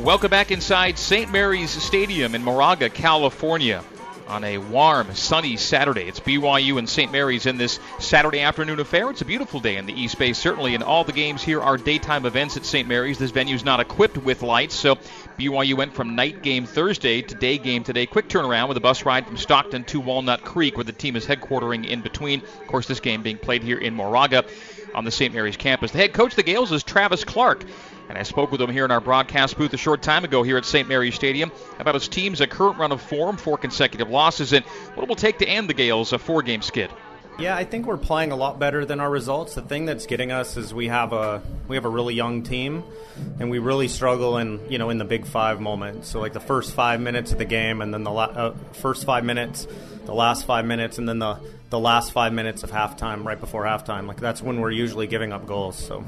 Welcome 0.00 0.30
back 0.30 0.50
inside 0.50 0.98
St. 0.98 1.30
Mary's 1.30 1.70
Stadium 1.70 2.34
in 2.34 2.42
Moraga, 2.42 2.90
California. 2.90 3.82
On 4.26 4.42
a 4.42 4.58
warm, 4.58 5.14
sunny 5.14 5.56
Saturday. 5.56 6.08
It's 6.08 6.18
BYU 6.18 6.78
and 6.78 6.88
St. 6.88 7.12
Mary's 7.12 7.46
in 7.46 7.58
this 7.58 7.78
Saturday 8.00 8.40
afternoon 8.40 8.80
affair. 8.80 9.08
It's 9.10 9.20
a 9.20 9.24
beautiful 9.24 9.60
day 9.60 9.76
in 9.76 9.86
the 9.86 9.92
East 9.92 10.18
Bay, 10.18 10.32
certainly, 10.32 10.74
and 10.74 10.82
all 10.82 11.04
the 11.04 11.12
games 11.12 11.44
here 11.44 11.60
are 11.60 11.76
daytime 11.76 12.26
events 12.26 12.56
at 12.56 12.66
St. 12.66 12.88
Mary's. 12.88 13.18
This 13.18 13.30
venue 13.30 13.54
is 13.54 13.64
not 13.64 13.78
equipped 13.78 14.18
with 14.18 14.42
lights, 14.42 14.74
so 14.74 14.96
BYU 15.38 15.74
went 15.74 15.94
from 15.94 16.16
night 16.16 16.42
game 16.42 16.66
Thursday 16.66 17.22
to 17.22 17.34
day 17.36 17.56
game 17.58 17.84
today. 17.84 18.04
Quick 18.04 18.28
turnaround 18.28 18.66
with 18.68 18.76
a 18.76 18.80
bus 18.80 19.06
ride 19.06 19.26
from 19.26 19.36
Stockton 19.36 19.84
to 19.84 20.00
Walnut 20.00 20.42
Creek, 20.42 20.76
where 20.76 20.84
the 20.84 20.92
team 20.92 21.14
is 21.14 21.24
headquartering 21.24 21.86
in 21.86 22.00
between. 22.00 22.40
Of 22.40 22.66
course, 22.66 22.88
this 22.88 23.00
game 23.00 23.22
being 23.22 23.38
played 23.38 23.62
here 23.62 23.78
in 23.78 23.94
Moraga 23.94 24.44
on 24.92 25.04
the 25.04 25.10
St. 25.12 25.32
Mary's 25.32 25.56
campus. 25.56 25.92
The 25.92 25.98
head 25.98 26.12
coach 26.12 26.32
of 26.32 26.36
the 26.36 26.42
Gaels 26.42 26.72
is 26.72 26.82
Travis 26.82 27.24
Clark. 27.24 27.64
And 28.08 28.18
I 28.18 28.22
spoke 28.22 28.52
with 28.52 28.60
him 28.60 28.70
here 28.70 28.84
in 28.84 28.90
our 28.90 29.00
broadcast 29.00 29.56
booth 29.56 29.72
a 29.72 29.78
short 29.78 30.02
time 30.02 30.24
ago 30.24 30.42
here 30.42 30.56
at 30.56 30.64
St. 30.64 30.88
Mary's 30.88 31.14
Stadium 31.14 31.50
about 31.78 31.94
his 31.94 32.08
team's 32.08 32.40
current 32.46 32.78
run 32.78 32.92
of 32.92 33.00
form, 33.00 33.36
four 33.36 33.58
consecutive 33.58 34.10
losses, 34.10 34.52
and 34.52 34.64
what 34.94 35.04
it 35.04 35.08
will 35.08 35.16
take 35.16 35.38
to 35.38 35.48
end 35.48 35.68
the 35.68 35.74
Gaels' 35.74 36.12
a 36.12 36.18
four-game 36.18 36.62
skid. 36.62 36.90
Yeah, 37.36 37.56
I 37.56 37.64
think 37.64 37.86
we're 37.86 37.96
playing 37.96 38.30
a 38.30 38.36
lot 38.36 38.60
better 38.60 38.84
than 38.84 39.00
our 39.00 39.10
results. 39.10 39.56
The 39.56 39.62
thing 39.62 39.86
that's 39.86 40.06
getting 40.06 40.30
us 40.30 40.56
is 40.56 40.72
we 40.72 40.86
have 40.86 41.12
a 41.12 41.42
we 41.66 41.74
have 41.74 41.84
a 41.84 41.88
really 41.88 42.14
young 42.14 42.44
team, 42.44 42.84
and 43.40 43.50
we 43.50 43.58
really 43.58 43.88
struggle 43.88 44.38
in 44.38 44.60
you 44.70 44.78
know 44.78 44.88
in 44.90 44.98
the 44.98 45.04
big 45.04 45.26
five 45.26 45.60
moments. 45.60 46.08
So 46.08 46.20
like 46.20 46.32
the 46.32 46.38
first 46.38 46.74
five 46.74 47.00
minutes 47.00 47.32
of 47.32 47.38
the 47.38 47.44
game, 47.44 47.82
and 47.82 47.92
then 47.92 48.04
the 48.04 48.12
la- 48.12 48.24
uh, 48.24 48.54
first 48.74 49.04
five 49.04 49.24
minutes, 49.24 49.66
the 50.04 50.14
last 50.14 50.46
five 50.46 50.64
minutes, 50.64 50.98
and 50.98 51.08
then 51.08 51.18
the 51.18 51.40
the 51.70 51.78
last 51.78 52.12
five 52.12 52.32
minutes 52.32 52.62
of 52.62 52.70
halftime, 52.70 53.24
right 53.24 53.40
before 53.40 53.64
halftime. 53.64 54.06
Like 54.06 54.20
that's 54.20 54.40
when 54.40 54.60
we're 54.60 54.70
usually 54.70 55.08
giving 55.08 55.32
up 55.32 55.44
goals. 55.44 55.76
So 55.76 56.04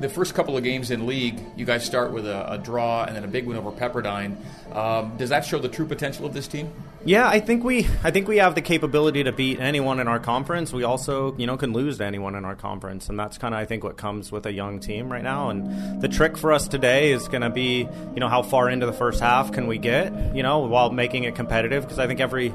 the 0.00 0.08
first 0.08 0.34
couple 0.34 0.56
of 0.56 0.62
games 0.62 0.90
in 0.90 1.06
league, 1.06 1.38
you 1.56 1.64
guys 1.64 1.84
start 1.84 2.12
with 2.12 2.26
a, 2.26 2.52
a 2.52 2.58
draw 2.58 3.04
and 3.04 3.16
then 3.16 3.24
a 3.24 3.28
big 3.28 3.46
win 3.46 3.56
over 3.56 3.70
Pepperdine. 3.70 4.36
Um, 4.74 5.16
does 5.16 5.30
that 5.30 5.44
show 5.44 5.58
the 5.58 5.68
true 5.68 5.86
potential 5.86 6.26
of 6.26 6.34
this 6.34 6.46
team? 6.46 6.72
Yeah, 7.04 7.28
I 7.28 7.40
think 7.40 7.64
we 7.64 7.86
I 8.02 8.10
think 8.10 8.28
we 8.28 8.38
have 8.38 8.54
the 8.54 8.60
capability 8.60 9.24
to 9.24 9.32
beat 9.32 9.60
anyone 9.60 10.00
in 10.00 10.08
our 10.08 10.18
conference. 10.18 10.72
We 10.72 10.84
also, 10.84 11.36
you 11.36 11.46
know, 11.46 11.56
can 11.56 11.72
lose 11.72 11.98
to 11.98 12.04
anyone 12.04 12.34
in 12.34 12.44
our 12.44 12.56
conference, 12.56 13.08
and 13.08 13.18
that's 13.18 13.38
kind 13.38 13.54
of 13.54 13.60
I 13.60 13.64
think 13.64 13.84
what 13.84 13.96
comes 13.96 14.30
with 14.30 14.46
a 14.46 14.52
young 14.52 14.80
team 14.80 15.10
right 15.10 15.22
now. 15.22 15.50
And 15.50 16.02
the 16.02 16.08
trick 16.08 16.36
for 16.36 16.52
us 16.52 16.68
today 16.68 17.12
is 17.12 17.28
going 17.28 17.42
to 17.42 17.50
be, 17.50 17.88
you 18.14 18.20
know, 18.20 18.28
how 18.28 18.42
far 18.42 18.68
into 18.68 18.84
the 18.84 18.92
first 18.92 19.20
half 19.20 19.52
can 19.52 19.66
we 19.68 19.78
get, 19.78 20.34
you 20.34 20.42
know, 20.42 20.60
while 20.60 20.90
making 20.90 21.24
it 21.24 21.34
competitive 21.34 21.84
because 21.84 21.98
I 21.98 22.06
think 22.06 22.20
every 22.20 22.52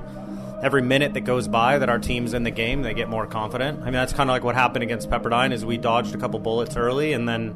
every 0.64 0.82
minute 0.82 1.14
that 1.14 1.22
goes 1.22 1.48
by 1.48 1.78
that 1.78 1.90
our 1.90 2.00
team's 2.00 2.34
in 2.34 2.44
the 2.44 2.52
game, 2.52 2.82
they 2.82 2.94
get 2.94 3.10
more 3.10 3.28
confident. 3.28 3.82
I 3.82 3.86
mean, 3.86 3.94
that's 3.94 4.14
kind 4.14 4.30
of 4.30 4.34
like 4.34 4.44
what 4.44 4.56
happened 4.56 4.84
against 4.84 5.10
Pepperdine 5.10 5.52
is 5.52 5.66
we 5.66 5.78
dodged 5.78 6.16
a 6.16 6.18
couple 6.18 6.40
bullets 6.40 6.78
early 6.78 7.14
and 7.14 7.28
then 7.28 7.56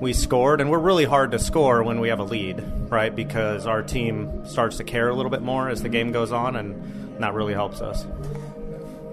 we 0.00 0.14
scored, 0.14 0.60
and 0.60 0.70
we're 0.70 0.78
really 0.78 1.04
hard 1.04 1.30
to 1.32 1.38
score 1.38 1.82
when 1.82 2.00
we 2.00 2.08
have 2.08 2.18
a 2.18 2.24
lead, 2.24 2.64
right? 2.90 3.14
Because 3.14 3.66
our 3.66 3.82
team 3.82 4.46
starts 4.46 4.78
to 4.78 4.84
care 4.84 5.10
a 5.10 5.14
little 5.14 5.30
bit 5.30 5.42
more 5.42 5.68
as 5.68 5.82
the 5.82 5.90
game 5.90 6.10
goes 6.10 6.32
on, 6.32 6.56
and 6.56 7.22
that 7.22 7.34
really 7.34 7.52
helps 7.52 7.82
us. 7.82 8.06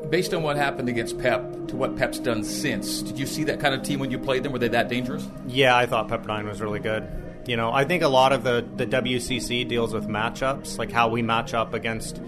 Based 0.10 0.34
on 0.34 0.44
what 0.44 0.56
happened 0.56 0.88
against 0.88 1.20
Pep 1.20 1.42
to 1.68 1.76
what 1.76 1.98
Pep's 1.98 2.20
done 2.20 2.42
since, 2.42 3.02
did 3.02 3.20
you 3.20 3.26
see 3.26 3.44
that 3.44 3.60
kind 3.60 3.76
of 3.76 3.84
team 3.84 4.00
when 4.00 4.10
you 4.12 4.18
played 4.18 4.44
them? 4.44 4.54
Were 4.54 4.60
they 4.60 4.70
that 4.70 4.88
dangerous? 4.88 5.28
Yeah, 5.46 5.76
I 5.76 5.86
thought 5.86 6.08
Pepperdine 6.08 6.46
was 6.46 6.62
really 6.62 6.80
good. 6.80 7.06
You 7.46 7.58
know, 7.58 7.72
I 7.72 7.84
think 7.84 8.02
a 8.02 8.08
lot 8.08 8.32
of 8.32 8.46
the, 8.46 8.66
the 8.78 8.88
WCC 8.88 9.68
deals 9.68 9.94
with 9.94 10.08
matchups, 10.08 10.78
like 10.78 10.92
how 10.92 11.10
we 11.10 11.22
match 11.22 11.54
up 11.54 11.74
against 11.74 12.22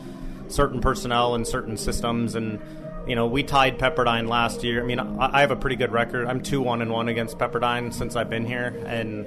certain 0.50 0.82
personnel 0.82 1.36
and 1.36 1.48
certain 1.48 1.78
systems. 1.78 2.36
And 2.36 2.60
you 3.08 3.16
know, 3.16 3.26
we 3.28 3.44
tied 3.44 3.80
Pepperdine 3.80 4.28
last 4.28 4.64
year. 4.64 4.84
I 4.84 4.86
mean, 4.86 5.00
I, 5.00 5.42
have 5.42 5.52
a 5.52 5.56
pretty 5.56 5.76
good 5.76 5.92
record. 5.92 6.28
I'm 6.28 6.42
two 6.42 6.62
one 6.62 6.82
and 6.82 6.92
one 6.92 7.08
against 7.08 7.38
Pepperdine 7.38 7.94
since 7.94 8.16
I've 8.16 8.30
been 8.30 8.46
here, 8.46 8.84
and 8.86 9.26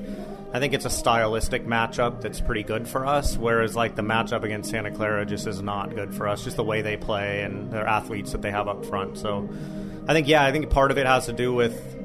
I 0.52 0.60
think 0.60 0.74
it's 0.74 0.84
a 0.84 0.90
stylistic 0.90 1.66
matchup 1.66 2.20
that's 2.20 2.40
pretty 2.40 2.62
good 2.62 2.86
for 2.86 3.06
us. 3.06 3.36
Whereas 3.36 3.74
like 3.74 3.96
the 3.96 4.02
matchup 4.02 4.42
against 4.42 4.70
Santa 4.70 4.90
Clara 4.90 5.24
just 5.24 5.46
is 5.46 5.62
not 5.62 5.94
good 5.94 6.14
for 6.14 6.28
us. 6.28 6.44
Just 6.44 6.56
the 6.56 6.64
way 6.64 6.82
they 6.82 6.96
play 6.96 7.42
and 7.42 7.72
their 7.72 7.86
athletes 7.86 8.32
that 8.32 8.42
they 8.42 8.50
have 8.50 8.68
up 8.68 8.84
front. 8.84 9.18
So 9.18 9.48
I 10.06 10.12
think 10.12 10.28
yeah, 10.28 10.44
I 10.44 10.52
think 10.52 10.70
part 10.70 10.90
of 10.90 10.98
it 10.98 11.06
has 11.06 11.26
to 11.26 11.32
do 11.32 11.52
with 11.52 11.96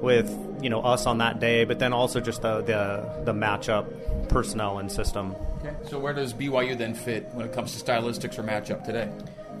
with 0.00 0.30
you 0.66 0.70
know 0.70 0.80
us 0.80 1.06
on 1.06 1.18
that 1.18 1.38
day, 1.38 1.62
but 1.62 1.78
then 1.78 1.92
also 1.92 2.18
just 2.18 2.42
the 2.42 2.60
the, 2.60 3.22
the 3.24 3.32
matchup 3.32 3.86
personnel 4.28 4.80
and 4.80 4.90
system. 4.90 5.36
Okay. 5.60 5.72
So 5.88 6.00
where 6.00 6.12
does 6.12 6.34
BYU 6.34 6.76
then 6.76 6.92
fit 6.92 7.28
when 7.34 7.46
it 7.46 7.52
comes 7.52 7.78
to 7.78 7.84
stylistics 7.84 8.36
or 8.36 8.42
matchup 8.42 8.84
today? 8.84 9.08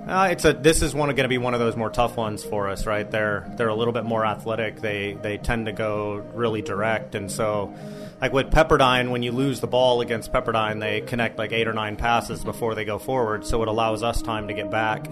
Uh, 0.08 0.30
it's 0.32 0.44
a. 0.44 0.52
This 0.52 0.82
is 0.82 0.96
one 0.96 1.08
going 1.10 1.22
to 1.22 1.28
be 1.28 1.38
one 1.38 1.54
of 1.54 1.60
those 1.60 1.76
more 1.76 1.90
tough 1.90 2.16
ones 2.16 2.42
for 2.42 2.68
us, 2.68 2.86
right? 2.86 3.08
They're 3.08 3.48
they're 3.56 3.68
a 3.68 3.74
little 3.76 3.92
bit 3.92 4.04
more 4.04 4.26
athletic. 4.26 4.80
They 4.80 5.12
they 5.22 5.38
tend 5.38 5.66
to 5.66 5.72
go 5.72 6.24
really 6.34 6.60
direct, 6.60 7.14
and 7.14 7.30
so 7.30 7.72
like 8.20 8.32
with 8.32 8.50
Pepperdine, 8.50 9.10
when 9.10 9.22
you 9.22 9.30
lose 9.30 9.60
the 9.60 9.68
ball 9.68 10.00
against 10.00 10.32
Pepperdine, 10.32 10.80
they 10.80 11.02
connect 11.02 11.38
like 11.38 11.52
eight 11.52 11.68
or 11.68 11.72
nine 11.72 11.94
passes 11.94 12.42
before 12.42 12.74
they 12.74 12.84
go 12.84 12.98
forward, 12.98 13.46
so 13.46 13.62
it 13.62 13.68
allows 13.68 14.02
us 14.02 14.22
time 14.22 14.48
to 14.48 14.54
get 14.54 14.72
back. 14.72 15.06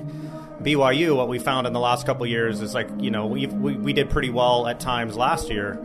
BYU, 0.63 1.17
what 1.17 1.29
we 1.29 1.39
found 1.39 1.67
in 1.67 1.73
the 1.73 1.81
last 1.81 2.07
couple 2.07 2.27
years 2.27 2.61
is 2.61 2.75
like 2.75 2.89
you 2.99 3.11
know 3.11 3.27
we 3.27 3.47
we 3.47 3.93
did 3.93 4.11
pretty 4.11 4.31
well 4.31 4.67
at 4.67 4.81
times 4.81 5.17
last 5.17 5.51
year 5.51 5.79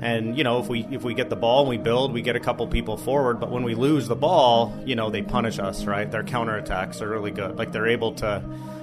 and 0.00 0.36
you 0.36 0.44
know, 0.44 0.60
if 0.60 0.68
we 0.68 0.86
if 0.90 1.02
we 1.02 1.14
get 1.14 1.30
the 1.30 1.36
ball 1.36 1.60
and 1.60 1.70
we 1.70 1.78
build, 1.78 2.12
we 2.12 2.20
get 2.20 2.36
a 2.36 2.40
couple 2.40 2.66
people 2.66 2.96
forward. 2.96 3.40
But 3.40 3.50
when 3.50 3.62
we 3.62 3.74
lose 3.74 4.08
the 4.08 4.16
ball, 4.16 4.74
you 4.84 4.94
know, 4.94 5.10
they 5.10 5.22
punish 5.22 5.58
us. 5.58 5.84
Right? 5.84 6.10
Their 6.10 6.22
counterattacks 6.22 7.00
are 7.00 7.08
really 7.08 7.30
good. 7.30 7.56
Like 7.56 7.72
they're 7.72 7.86
able 7.86 8.12
to, 8.16 8.42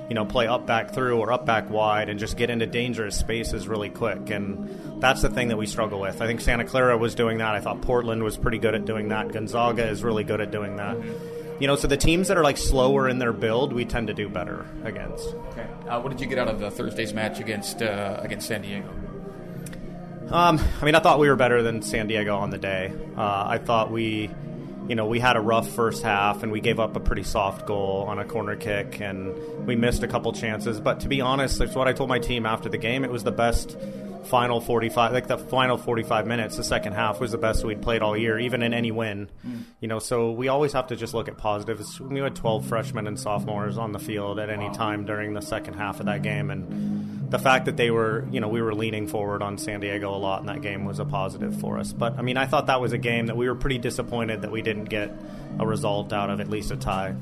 you 0.10 0.16
know, 0.16 0.26
play 0.26 0.48
up 0.48 0.66
back 0.66 0.94
through 0.94 1.20
or 1.20 1.32
up 1.32 1.46
back 1.46 1.70
wide 1.70 2.10
and 2.10 2.20
just 2.20 2.36
get 2.36 2.50
into 2.50 2.66
dangerous 2.66 3.16
spaces 3.16 3.68
really 3.68 3.90
quick. 3.90 4.32
And 4.32 5.02
that's 5.02 5.22
the 5.22 5.30
thing 5.30 5.50
that 5.50 5.58
we 5.58 5.68
struggle 5.68 6.00
with. 6.00 6.22
I 6.22 6.26
think 6.26 6.42
Santa 6.42 6.66
Clara 6.66 6.98
was 6.98 7.14
doing 7.14 7.38
that. 7.38 7.54
I 7.54 7.60
thought 7.60 7.82
Portland 7.82 8.24
was 8.24 8.36
pretty 8.36 8.58
good 8.58 8.74
at 8.74 8.86
doing 8.86 9.10
that. 9.10 9.32
Gonzaga 9.32 9.88
is 9.88 10.04
really 10.04 10.24
good 10.24 10.42
at 10.42 10.50
doing 10.50 10.78
that. 10.78 10.98
You 11.60 11.68
know, 11.68 11.76
so 11.76 11.88
the 11.88 11.98
teams 11.98 12.28
that 12.28 12.38
are 12.38 12.44
like 12.44 12.58
slower 12.58 13.08
in 13.08 13.20
their 13.20 13.34
build, 13.34 13.74
we 13.74 13.86
tend 13.86 14.08
to 14.08 14.14
do 14.14 14.28
better 14.28 14.66
against. 14.84 15.28
Okay. 15.52 15.68
Uh, 15.88 16.02
what 16.02 16.12
did 16.12 16.20
you 16.20 16.28
get 16.28 16.38
out 16.38 16.48
of 16.48 16.60
the 16.60 16.72
Thursday's 16.72 17.14
match 17.14 17.40
against 17.40 17.82
uh, 17.82 18.20
against 18.22 18.48
San 18.48 18.62
Diego? 18.62 18.90
Um, 20.30 20.60
I 20.82 20.86
mean, 20.86 20.96
I 20.96 21.00
thought 21.00 21.20
we 21.20 21.30
were 21.30 21.36
better 21.36 21.62
than 21.62 21.82
San 21.82 22.08
Diego 22.08 22.38
on 22.38 22.50
the 22.50 22.58
day. 22.58 22.92
Uh, 23.16 23.46
I 23.48 23.60
thought 23.60 23.92
we, 23.92 24.30
you 24.88 24.96
know, 24.96 25.06
we 25.06 25.20
had 25.20 25.36
a 25.36 25.42
rough 25.42 25.70
first 25.70 26.02
half 26.02 26.44
and 26.44 26.52
we 26.52 26.60
gave 26.60 26.80
up 26.80 26.96
a 26.96 27.00
pretty 27.00 27.24
soft 27.24 27.68
goal 27.68 28.06
on 28.08 28.20
a 28.20 28.26
corner 28.26 28.56
kick 28.56 29.00
and 29.00 29.36
we 29.68 29.76
missed 29.76 30.02
a 30.02 30.08
couple 30.08 30.32
chances. 30.34 30.80
But 30.80 31.02
to 31.02 31.08
be 31.08 31.22
honest, 31.22 31.62
it's 31.62 31.76
what 31.76 31.88
I 31.88 31.94
told 31.94 32.10
my 32.10 32.20
team 32.20 32.46
after 32.46 32.70
the 32.70 32.78
game. 32.78 33.04
It 33.04 33.12
was 33.12 33.24
the 33.24 33.32
best 33.32 33.78
final 34.24 34.62
45 34.62 35.12
like 35.12 35.28
the 35.28 35.38
final 35.38 35.78
45 35.78 36.28
minutes 36.28 36.58
the 36.58 36.64
second 36.64 36.94
half 36.94 37.20
was 37.20 37.32
the 37.32 37.38
best 37.38 37.64
we'd 37.64 37.82
played 37.82 38.02
all 38.02 38.18
year 38.18 38.40
even 38.40 38.62
in 38.62 38.74
any 38.74 38.92
win 38.92 39.30
mm. 39.46 39.64
you 39.80 39.88
know 39.88 40.00
so 40.00 40.32
we 40.32 40.48
always 40.48 40.74
have 40.74 40.88
to 40.88 40.96
just 40.96 41.14
look 41.14 41.28
at 41.28 41.38
positives 41.38 42.00
we 42.00 42.20
had 42.20 42.36
12 42.36 42.66
freshmen 42.66 43.08
and 43.08 43.20
sophomores 43.20 43.78
on 43.78 43.92
the 43.92 44.00
field 44.00 44.40
at 44.40 44.50
any 44.50 44.70
time 44.72 45.06
during 45.06 45.34
the 45.34 45.42
second 45.42 45.74
half 45.74 46.00
of 46.00 46.06
that 46.06 46.22
game 46.22 46.50
and 46.50 47.14
the 47.34 47.40
fact 47.40 47.66
that 47.66 47.78
they 47.78 47.90
were, 47.90 48.28
you 48.32 48.40
know, 48.40 48.48
we 48.48 48.62
were 48.62 48.76
leaning 48.76 49.08
forward 49.08 49.42
on 49.42 49.58
San 49.58 49.80
Diego 49.80 50.14
a 50.14 50.18
lot 50.18 50.42
in 50.42 50.46
that 50.46 50.62
game 50.62 50.86
was 50.86 51.00
a 51.00 51.06
positive 51.06 51.60
for 51.60 51.80
us. 51.80 51.92
But 51.92 52.20
I 52.20 52.22
mean, 52.22 52.38
I 52.38 52.46
thought 52.46 52.68
that 52.68 52.80
was 52.80 52.94
a 52.94 52.98
game 53.00 53.26
that 53.26 53.36
we 53.36 53.50
were 53.50 53.56
pretty 53.56 53.80
disappointed 53.80 54.44
that 54.44 54.52
we 54.52 54.62
didn't 54.62 54.86
get 54.86 55.12
a 55.58 55.66
result 55.66 56.14
out 56.14 56.30
of, 56.30 56.40
at 56.40 56.48
least 56.48 56.70
a 56.70 56.76
tie. 56.76 57.16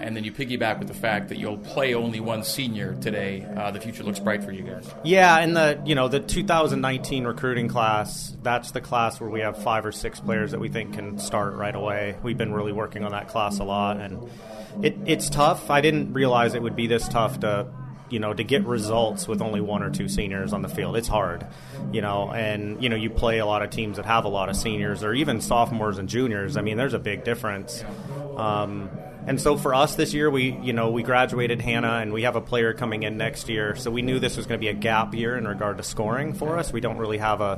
And 0.00 0.16
then 0.16 0.24
you 0.24 0.32
piggyback 0.32 0.78
with 0.78 0.88
the 0.88 0.94
fact 0.94 1.28
that 1.28 1.38
you'll 1.38 1.58
play 1.58 1.94
only 1.94 2.20
one 2.20 2.44
senior 2.44 2.94
today. 3.00 3.46
Uh, 3.56 3.70
the 3.70 3.80
future 3.80 4.02
looks 4.02 4.20
bright 4.20 4.44
for 4.44 4.52
you 4.52 4.62
guys. 4.62 4.88
Yeah, 5.04 5.38
and 5.38 5.56
the 5.56 5.80
you 5.84 5.94
know 5.94 6.08
the 6.08 6.20
2019 6.20 7.24
recruiting 7.24 7.68
class. 7.68 8.36
That's 8.42 8.70
the 8.70 8.80
class 8.80 9.20
where 9.20 9.30
we 9.30 9.40
have 9.40 9.62
five 9.62 9.84
or 9.84 9.92
six 9.92 10.20
players 10.20 10.52
that 10.52 10.60
we 10.60 10.68
think 10.68 10.94
can 10.94 11.18
start 11.18 11.54
right 11.54 11.74
away. 11.74 12.16
We've 12.22 12.38
been 12.38 12.52
really 12.52 12.72
working 12.72 13.04
on 13.04 13.12
that 13.12 13.28
class 13.28 13.58
a 13.58 13.64
lot, 13.64 14.00
and 14.00 14.28
it, 14.82 14.96
it's 15.06 15.28
tough. 15.28 15.70
I 15.70 15.80
didn't 15.80 16.12
realize 16.12 16.54
it 16.54 16.62
would 16.62 16.76
be 16.76 16.86
this 16.86 17.08
tough 17.08 17.40
to 17.40 17.66
you 18.08 18.18
know, 18.18 18.32
to 18.32 18.44
get 18.44 18.64
results 18.64 19.26
with 19.26 19.42
only 19.42 19.60
one 19.60 19.82
or 19.82 19.90
two 19.90 20.08
seniors 20.08 20.52
on 20.52 20.62
the 20.62 20.68
field. 20.68 20.96
It's 20.96 21.08
hard, 21.08 21.46
you 21.92 22.00
know, 22.00 22.30
and, 22.30 22.82
you 22.82 22.88
know, 22.88 22.96
you 22.96 23.10
play 23.10 23.38
a 23.38 23.46
lot 23.46 23.62
of 23.62 23.70
teams 23.70 23.96
that 23.96 24.06
have 24.06 24.24
a 24.24 24.28
lot 24.28 24.48
of 24.48 24.56
seniors 24.56 25.02
or 25.02 25.12
even 25.12 25.40
sophomores 25.40 25.98
and 25.98 26.08
juniors. 26.08 26.56
I 26.56 26.62
mean, 26.62 26.76
there's 26.76 26.94
a 26.94 26.98
big 26.98 27.24
difference. 27.24 27.84
Um, 28.36 28.90
and 29.26 29.40
so 29.40 29.56
for 29.56 29.74
us 29.74 29.96
this 29.96 30.14
year, 30.14 30.30
we, 30.30 30.52
you 30.62 30.72
know, 30.72 30.90
we 30.90 31.02
graduated 31.02 31.60
Hannah 31.60 31.98
and 31.98 32.12
we 32.12 32.22
have 32.22 32.36
a 32.36 32.40
player 32.40 32.72
coming 32.72 33.02
in 33.02 33.16
next 33.16 33.48
year. 33.48 33.74
So 33.74 33.90
we 33.90 34.02
knew 34.02 34.20
this 34.20 34.36
was 34.36 34.46
going 34.46 34.60
to 34.60 34.64
be 34.64 34.68
a 34.68 34.74
gap 34.74 35.14
year 35.14 35.36
in 35.36 35.48
regard 35.48 35.78
to 35.78 35.82
scoring 35.82 36.32
for 36.32 36.58
us. 36.58 36.72
We 36.72 36.80
don't 36.80 36.98
really 36.98 37.18
have 37.18 37.40
a 37.40 37.56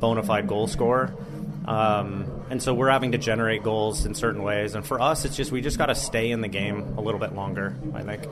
bona 0.00 0.24
fide 0.24 0.48
goal 0.48 0.66
scorer. 0.66 1.14
Um, 1.66 2.44
and 2.50 2.62
so 2.62 2.74
we're 2.74 2.90
having 2.90 3.12
to 3.12 3.18
generate 3.18 3.62
goals 3.62 4.06
in 4.06 4.14
certain 4.14 4.42
ways. 4.42 4.74
And 4.74 4.84
for 4.84 5.00
us, 5.00 5.24
it's 5.24 5.36
just, 5.36 5.52
we 5.52 5.60
just 5.60 5.78
got 5.78 5.86
to 5.86 5.94
stay 5.94 6.30
in 6.30 6.40
the 6.40 6.48
game 6.48 6.94
a 6.98 7.00
little 7.00 7.20
bit 7.20 7.34
longer, 7.34 7.76
I 7.94 8.02
think. 8.02 8.26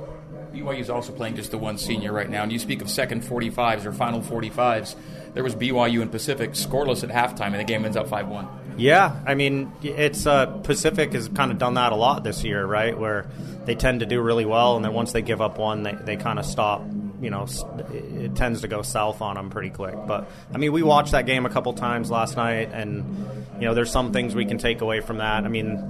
BYU 0.53 0.81
is 0.81 0.91
also 0.91 1.13
playing 1.13 1.37
just 1.37 1.51
the 1.51 1.59
one 1.59 1.79
senior 1.79 2.13
right 2.13 2.29
now. 2.29 2.43
And 2.43 2.53
you 2.53 2.59
speak 2.59 2.83
of 2.83 2.91
second 2.91 3.23
45s 3.23 3.87
or 3.87 3.93
final 3.93 4.21
45s. 4.21 4.97
There 5.35 5.43
was 5.43 5.55
BYU 5.55 6.03
and 6.03 6.11
Pacific 6.11 6.51
scoreless 6.53 7.03
at 7.03 7.11
halftime, 7.11 7.53
and 7.53 7.61
the 7.61 7.65
game 7.65 7.85
ends 7.85 7.97
up 7.97 8.09
5 8.09 8.29
1. 8.29 8.49
Yeah, 8.83 9.15
I 9.25 9.37
mean, 9.37 9.73
it's 9.83 10.27
uh, 10.27 10.47
Pacific 10.47 11.13
has 11.13 11.29
kind 11.29 11.53
of 11.53 11.59
done 11.59 11.75
that 11.75 11.93
a 11.93 11.95
lot 11.95 12.25
this 12.25 12.43
year, 12.43 12.67
right? 12.67 12.99
Where 12.99 13.27
they 13.65 13.77
tend 13.77 14.01
to 14.01 14.07
do 14.07 14.21
really 14.21 14.45
well, 14.45 14.75
and 14.75 14.85
then 14.85 14.93
once 14.93 15.13
they 15.13 15.23
give 15.23 15.41
up 15.41 15.57
one, 15.57 15.85
they, 15.85 15.93
they 15.93 16.17
kind 16.17 16.41
of 16.41 16.45
stop. 16.45 16.83
You 17.21 17.31
know, 17.31 17.47
it 17.93 18.35
tends 18.35 18.63
to 18.63 18.69
go 18.69 18.83
south 18.83 19.23
on 19.23 19.37
them 19.37 19.51
pretty 19.51 19.71
quick. 19.71 19.95
But 20.09 20.29
I 20.53 20.59
mean, 20.59 20.73
we 20.73 20.83
watched 20.83 21.13
that 21.13 21.27
game 21.27 21.47
a 21.47 21.49
couple 21.51 21.73
times 21.75 22.11
last 22.11 22.37
night, 22.37 22.71
and 22.73 23.45
you 23.61 23.69
know, 23.69 23.75
there's 23.75 23.93
some 23.93 24.13
things 24.13 24.35
we 24.35 24.47
can 24.47 24.59
take 24.59 24.81
away 24.81 24.99
from 24.99 25.19
that. 25.19 25.45
I 25.45 25.49
mean, 25.49 25.81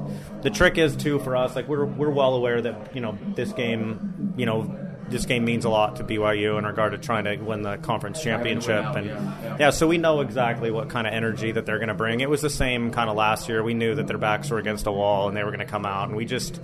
the 0.43 0.51
trick 0.51 0.77
is 0.77 0.95
too 0.95 1.19
for 1.21 1.35
us, 1.35 1.57
like 1.57 1.69
we're 1.69 1.87
we're 1.87 2.11
well 2.11 2.35
aware 2.35 2.61
that 2.61 2.95
you 2.95 3.01
know 3.01 3.17
this 3.35 3.55
game, 3.55 4.35
you 4.37 4.45
know, 4.45 4.65
this 5.13 5.27
game 5.27 5.45
means 5.45 5.65
a 5.65 5.69
lot 5.69 5.97
to 5.97 6.05
BYU 6.05 6.59
in 6.59 6.65
regard 6.65 6.93
to 6.93 6.99
trying 6.99 7.25
to 7.25 7.37
win 7.37 7.63
the 7.63 7.77
conference 7.77 8.23
championship. 8.23 8.85
And 8.97 9.07
yeah, 9.61 9.71
so 9.71 9.87
we 9.87 9.99
know 9.99 10.21
exactly 10.21 10.71
what 10.71 10.89
kind 10.89 11.07
of 11.07 11.13
energy 11.13 11.53
that 11.53 11.67
they're 11.67 11.79
going 11.79 11.89
to 11.89 11.95
bring. 11.95 12.21
It 12.21 12.29
was 12.29 12.41
the 12.41 12.51
same 12.51 12.91
kind 12.91 13.09
of 13.09 13.17
last 13.17 13.49
year. 13.49 13.63
We 13.63 13.75
knew 13.75 13.95
that 13.95 14.07
their 14.07 14.19
backs 14.19 14.51
were 14.51 14.59
against 14.59 14.87
a 14.87 14.93
wall 14.93 15.29
and 15.29 15.37
they 15.37 15.45
were 15.45 15.51
going 15.51 15.61
to 15.61 15.67
come 15.67 15.87
out, 15.87 16.09
and 16.09 16.17
we 16.17 16.25
just 16.25 16.61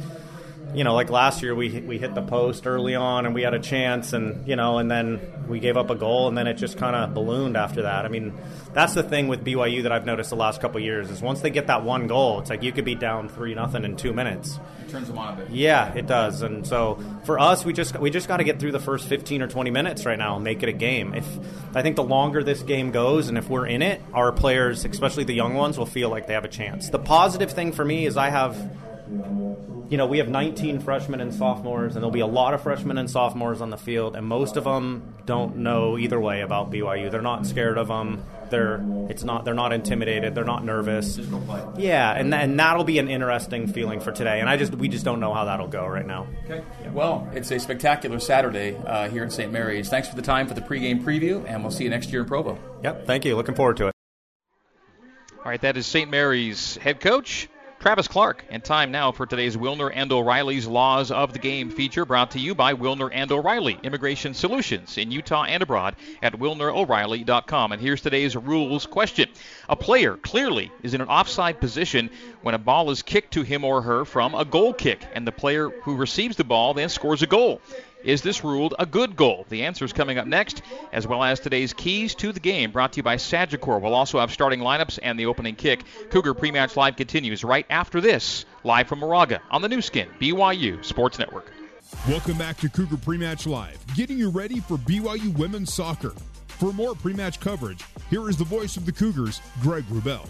you 0.75 0.85
know, 0.85 0.95
like 0.95 1.11
last 1.11 1.43
year 1.43 1.55
we 1.55 1.81
we 1.81 1.99
hit 1.99 2.15
the 2.15 2.23
post 2.23 2.67
early 2.67 2.95
on 2.95 3.27
and 3.27 3.35
we 3.35 3.43
had 3.43 3.55
a 3.55 3.59
chance, 3.59 4.13
and 4.13 4.47
you 4.47 4.57
know, 4.57 4.79
and 4.79 4.91
then 4.91 5.21
we 5.49 5.61
gave 5.61 5.77
up 5.77 5.91
a 5.91 5.95
goal, 5.95 6.29
and 6.29 6.37
then 6.37 6.47
it 6.47 6.55
just 6.55 6.77
kind 6.77 6.95
of 6.95 7.15
ballooned 7.15 7.57
after 7.57 7.83
that. 7.83 8.05
I 8.05 8.09
mean, 8.09 8.35
that's 8.75 8.95
the 8.95 9.03
thing 9.03 9.29
with 9.29 9.45
BYU 9.45 9.83
that 9.85 9.93
I've 9.93 10.05
noticed 10.05 10.31
the 10.31 10.37
last 10.37 10.61
couple 10.61 10.81
years 10.81 11.11
is 11.11 11.23
once 11.23 11.41
they 11.41 11.51
get 11.51 11.69
that 11.69 11.85
one 11.85 12.07
goal, 12.07 12.41
it's 12.41 12.51
like 12.51 12.63
you 12.63 12.73
could 12.73 12.85
be 12.85 12.95
down 12.95 13.29
three 13.29 13.55
nothing 13.55 13.85
in 13.85 13.97
two 13.97 14.13
minutes. 14.13 14.59
It 14.81 14.91
turns 14.91 15.09
them 15.09 15.19
on 15.19 15.35
a 15.35 15.37
bit. 15.37 15.51
Yeah, 15.51 15.93
it 15.95 16.07
does. 16.07 16.43
And 16.43 16.67
so 16.67 17.03
for 17.25 17.39
us, 17.39 17.65
we 17.65 17.73
just 17.73 17.99
we 17.99 18.11
just 18.11 18.29
got 18.29 18.39
to 18.39 18.45
get 18.45 18.61
through 18.61 18.73
the 18.73 18.81
first 18.81 19.09
fifteen 19.09 19.43
or 19.43 19.49
twenty 19.49 19.71
minutes 19.71 20.05
right 20.05 20.19
now 20.19 20.37
and 20.37 20.45
make 20.45 20.63
it 20.63 20.69
a 20.69 20.73
game. 20.73 21.15
If 21.15 21.27
I 21.75 21.83
think 21.83 21.97
the 21.97 22.05
longer 22.05 22.43
this 22.43 22.63
game 22.63 22.91
goes, 22.91 23.29
and 23.29 23.39
if 23.39 23.49
we're 23.49 23.67
in 23.67 23.81
it, 23.81 24.03
our 24.13 24.33
players, 24.33 24.85
especially 24.85 25.25
the 25.25 25.35
young 25.35 25.55
ones, 25.55 25.79
will 25.79 25.87
feel 25.87 26.11
like 26.11 26.27
they 26.27 26.35
have 26.35 26.45
a 26.45 26.49
chance. 26.49 26.91
The 26.91 26.99
positive 26.99 27.53
thing 27.53 27.73
for 27.73 27.85
me 27.85 28.05
is 28.05 28.17
I 28.17 28.29
have 28.29 28.55
you 29.89 29.97
know, 29.97 30.07
we 30.07 30.19
have 30.19 30.29
19 30.29 30.81
freshmen 30.81 31.21
and 31.21 31.33
sophomores, 31.33 31.95
and 31.95 32.03
there'll 32.03 32.11
be 32.11 32.21
a 32.21 32.27
lot 32.27 32.53
of 32.53 32.63
freshmen 32.63 32.99
and 32.99 33.11
sophomores 33.11 33.61
on 33.61 33.71
the 33.71 33.79
field, 33.79 34.17
and 34.17 34.27
most 34.27 34.57
of 34.57 34.65
them 34.65 35.15
don't 35.25 35.57
know 35.57 35.97
either 35.97 36.21
way 36.21 36.43
about 36.43 36.71
BYU. 36.71 37.11
They're 37.11 37.23
not 37.23 37.47
scared 37.47 37.79
of 37.79 37.89
them. 37.89 38.23
They're 38.51 38.83
it's 39.09 39.25
not 39.25 39.45
they're 39.45 39.55
not 39.55 39.73
intimidated. 39.73 40.35
They're 40.35 40.45
not 40.45 40.65
nervous. 40.65 41.19
Yeah, 41.77 42.13
and 42.13 42.35
and 42.35 42.59
that'll 42.59 42.85
be 42.85 42.99
an 42.99 43.09
interesting 43.09 43.67
feeling 43.67 44.01
for 44.01 44.11
today. 44.11 44.41
And 44.41 44.49
I 44.49 44.57
just 44.57 44.75
we 44.75 44.89
just 44.89 45.05
don't 45.05 45.21
know 45.21 45.35
how 45.35 45.45
that'll 45.47 45.69
go 45.69 45.87
right 45.87 46.07
now. 46.07 46.27
Okay. 46.45 46.63
Well, 46.93 47.29
it's 47.35 47.51
a 47.51 47.59
spectacular 47.59 48.19
Saturday 48.21 48.77
uh, 48.77 49.09
here 49.09 49.23
in 49.23 49.31
St. 49.31 49.53
Mary's. 49.53 49.89
Thanks 49.89 50.09
for 50.09 50.17
the 50.17 50.23
time 50.23 50.49
for 50.49 50.55
the 50.55 50.63
pregame 50.63 51.03
preview, 51.03 51.45
and 51.47 51.63
we'll 51.63 51.71
see 51.71 51.85
you 51.85 51.91
next 51.91 52.11
year 52.11 52.23
in 52.23 52.29
Provo. 52.29 52.59
Yep. 52.83 53.07
Thank 53.07 53.25
you. 53.25 53.37
Looking 53.37 53.55
forward 53.55 53.77
to 53.79 53.89
it. 53.89 53.95
All 55.39 55.45
right, 55.45 55.61
that 55.61 55.77
is 55.77 55.87
St. 55.87 56.11
Mary's 56.11 56.77
head 56.77 57.01
coach 57.01 57.49
Travis 57.81 58.09
Clark. 58.09 58.45
And 58.51 58.65
time 58.65 58.91
now 58.91 59.13
for 59.13 59.25
today's 59.25 59.57
Wilner 59.57 59.91
and 59.95 60.11
O'Reilly's 60.11 60.67
Laws 60.67 61.13
of 61.13 61.33
the 61.33 61.39
Game 61.39 61.71
feature 61.71 62.05
brought 62.05 62.33
to 62.33 62.41
you 62.41 62.55
by 62.55 62.75
Wilner 62.75 63.09
and 63.13 63.31
O'Reilly 63.31 63.79
Immigration 63.85 64.35
Solutions 64.35 64.99
in 64.99 65.13
Utah 65.13 65.45
and 65.45 65.63
abroad 65.63 65.95
at 66.21 66.33
wilnero'reilly.com. 66.33 67.73
And 67.73 67.81
here's 67.81 68.01
today's 68.01 68.37
rules 68.37 68.85
question. 68.85 69.29
A 69.69 69.77
player 69.77 70.17
clearly 70.17 70.73
is 70.83 70.95
in 70.95 71.01
an 71.01 71.09
offside 71.09 71.61
position 71.61 72.11
when 72.43 72.57
a 72.57 72.59
ball 72.59 72.91
is 72.91 73.03
kicked 73.03 73.35
to 73.35 73.43
him 73.43 73.65
or 73.65 73.81
her 73.83 74.05
from 74.05 74.35
a 74.35 74.45
goal 74.45 74.73
kick, 74.75 75.07
and 75.15 75.27
the 75.27 75.33
player 75.33 75.69
who 75.69 75.97
receives 75.97 76.37
the 76.37 76.45
ball 76.45 76.75
then 76.75 76.89
scores 76.89 77.23
a 77.23 77.27
goal. 77.27 77.61
Is 78.05 78.23
this 78.23 78.45
ruled 78.45 78.75
a 78.79 78.87
good 78.87 79.17
goal? 79.17 79.45
The 79.49 79.65
answer 79.65 79.85
is 79.85 79.93
coming 79.93 80.19
up 80.19 80.27
next, 80.27 80.63
as 80.93 81.07
well 81.07 81.25
as 81.25 81.41
today's 81.41 81.73
keys 81.73 82.15
to 82.17 82.33
the 82.33 82.39
game 82.39 82.71
brought 82.71 82.93
to 82.93 82.99
you 82.99 83.03
by 83.03 83.17
Sagicor. 83.17 83.81
We'll 83.81 83.95
also 83.95 84.21
have 84.21 84.33
starting 84.33 84.61
lineups 84.61 85.01
and 85.03 85.19
the 85.19 85.27
opening 85.27 85.57
kick. 85.57 85.83
Cougar 86.11 86.35
Pre-Match 86.35 86.77
Live 86.77 86.95
continues 86.95 87.43
right 87.43 87.67
after 87.71 88.01
this, 88.01 88.45
live 88.63 88.87
from 88.87 89.01
Moraga 89.01 89.41
on 89.51 89.63
the 89.63 89.69
Nu 89.69 89.83
Skin, 89.83 90.09
BYU 90.21 90.85
Sports 90.85 91.19
Network. 91.19 91.53
Welcome 92.09 92.39
back 92.39 92.57
to 92.59 92.69
Cougar 92.69 92.99
Pre-Match 92.99 93.47
Live, 93.47 93.79
getting 93.97 94.19
you 94.19 94.31
ready 94.31 94.61
for 94.61 94.77
BYU 94.77 95.37
women's 95.37 95.75
soccer. 95.75 96.15
For 96.47 96.73
more 96.73 96.95
pre-match 96.95 97.41
coverage, 97.41 97.85
here 98.11 98.29
is 98.29 98.37
the 98.37 98.45
voice 98.45 98.77
of 98.77 98.87
the 98.87 98.93
Cougars, 98.93 99.41
Greg 99.61 99.85
Wrubell. 99.85 100.29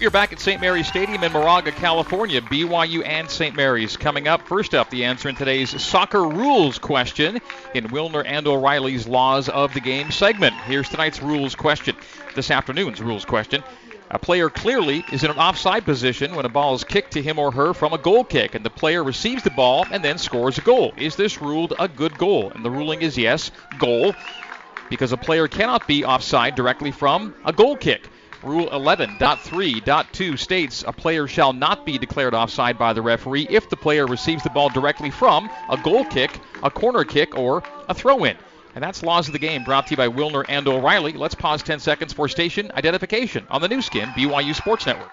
You're 0.00 0.10
back 0.10 0.32
at 0.32 0.40
St. 0.40 0.62
Mary's 0.62 0.88
Stadium 0.88 1.22
in 1.22 1.30
Moraga, 1.30 1.72
California. 1.72 2.40
BYU 2.40 3.06
and 3.06 3.30
St. 3.30 3.54
Mary's 3.54 3.98
coming 3.98 4.28
up. 4.28 4.48
First 4.48 4.74
up, 4.74 4.88
the 4.88 5.04
answer 5.04 5.28
in 5.28 5.34
today's 5.34 5.78
soccer 5.78 6.26
rules 6.26 6.78
question 6.78 7.38
in 7.74 7.88
Wilner 7.88 8.24
and 8.24 8.46
O'Reilly's 8.46 9.06
Laws 9.06 9.50
of 9.50 9.74
the 9.74 9.80
Game 9.80 10.10
segment. 10.10 10.54
Here's 10.54 10.88
tonight's 10.88 11.20
rules 11.20 11.54
question. 11.54 11.96
This 12.34 12.50
afternoon's 12.50 13.02
rules 13.02 13.26
question. 13.26 13.62
A 14.10 14.18
player 14.18 14.48
clearly 14.48 15.04
is 15.12 15.22
in 15.22 15.30
an 15.30 15.36
offside 15.36 15.84
position 15.84 16.34
when 16.34 16.46
a 16.46 16.48
ball 16.48 16.74
is 16.74 16.82
kicked 16.82 17.12
to 17.12 17.22
him 17.22 17.38
or 17.38 17.52
her 17.52 17.74
from 17.74 17.92
a 17.92 17.98
goal 17.98 18.24
kick, 18.24 18.54
and 18.54 18.64
the 18.64 18.70
player 18.70 19.04
receives 19.04 19.42
the 19.42 19.50
ball 19.50 19.84
and 19.90 20.02
then 20.02 20.16
scores 20.16 20.56
a 20.56 20.62
goal. 20.62 20.94
Is 20.96 21.14
this 21.14 21.42
ruled 21.42 21.74
a 21.78 21.88
good 21.88 22.16
goal? 22.16 22.52
And 22.54 22.64
the 22.64 22.70
ruling 22.70 23.02
is 23.02 23.18
yes, 23.18 23.50
goal, 23.78 24.14
because 24.88 25.12
a 25.12 25.18
player 25.18 25.46
cannot 25.46 25.86
be 25.86 26.06
offside 26.06 26.54
directly 26.54 26.90
from 26.90 27.34
a 27.44 27.52
goal 27.52 27.76
kick. 27.76 28.08
Rule 28.42 28.68
11.3.2 28.70 30.38
states 30.38 30.84
a 30.86 30.92
player 30.92 31.26
shall 31.26 31.52
not 31.52 31.84
be 31.84 31.98
declared 31.98 32.34
offside 32.34 32.78
by 32.78 32.92
the 32.92 33.02
referee 33.02 33.46
if 33.50 33.68
the 33.68 33.76
player 33.76 34.06
receives 34.06 34.42
the 34.42 34.50
ball 34.50 34.70
directly 34.70 35.10
from 35.10 35.50
a 35.68 35.76
goal 35.76 36.04
kick, 36.04 36.40
a 36.62 36.70
corner 36.70 37.04
kick, 37.04 37.36
or 37.36 37.62
a 37.88 37.94
throw 37.94 38.24
in. 38.24 38.36
And 38.74 38.82
that's 38.82 39.02
Laws 39.02 39.26
of 39.26 39.32
the 39.32 39.38
Game 39.38 39.64
brought 39.64 39.88
to 39.88 39.90
you 39.90 39.96
by 39.96 40.08
Wilner 40.08 40.44
and 40.48 40.66
O'Reilly. 40.66 41.12
Let's 41.12 41.34
pause 41.34 41.62
10 41.62 41.80
seconds 41.80 42.12
for 42.12 42.28
station 42.28 42.70
identification 42.74 43.46
on 43.50 43.60
the 43.60 43.68
Nu 43.68 43.82
Skin, 43.82 44.08
BYU 44.10 44.54
Sports 44.54 44.86
Network. 44.86 45.10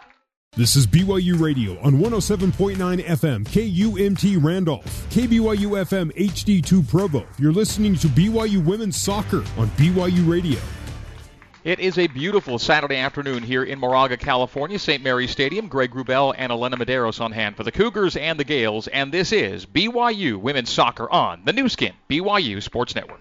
This 0.55 0.75
is 0.75 0.87
BYU 0.87 1.39
Radio 1.39 1.79
on 1.81 1.95
107.9 1.95 2.77
FM, 2.77 3.45
KUMT 3.45 4.43
Randolph, 4.43 4.85
KBYU 5.09 5.85
FM 5.85 6.11
HD2 6.15 6.87
Provo. 6.87 7.27
You're 7.37 7.51
listening 7.51 7.95
to 7.95 8.07
BYU 8.07 8.65
Women's 8.65 8.99
Soccer 8.99 9.43
on 9.57 9.67
BYU 9.77 10.27
Radio. 10.27 10.59
It 11.67 11.81
is 11.81 11.97
a 11.97 12.07
beautiful 12.07 12.59
Saturday 12.59 12.95
afternoon 12.95 13.43
here 13.43 13.61
in 13.61 13.77
Moraga, 13.77 14.15
California, 14.15 14.79
St. 14.79 15.03
Mary's 15.03 15.31
Stadium. 15.31 15.67
Greg 15.67 15.91
Wrubell 15.91 16.33
and 16.37 16.49
Elena 16.49 16.77
Medeiros 16.77 17.19
on 17.19 17.33
hand 17.33 17.57
for 17.57 17.65
the 17.65 17.73
Cougars 17.73 18.15
and 18.15 18.39
the 18.39 18.45
Gaels, 18.45 18.87
and 18.87 19.11
this 19.11 19.33
is 19.33 19.65
BYU 19.65 20.37
Women's 20.37 20.69
Soccer 20.69 21.11
on 21.11 21.41
the 21.43 21.51
Nu 21.51 21.67
Skin, 21.67 21.91
BYU 22.09 22.63
Sports 22.63 22.95
Network. 22.95 23.19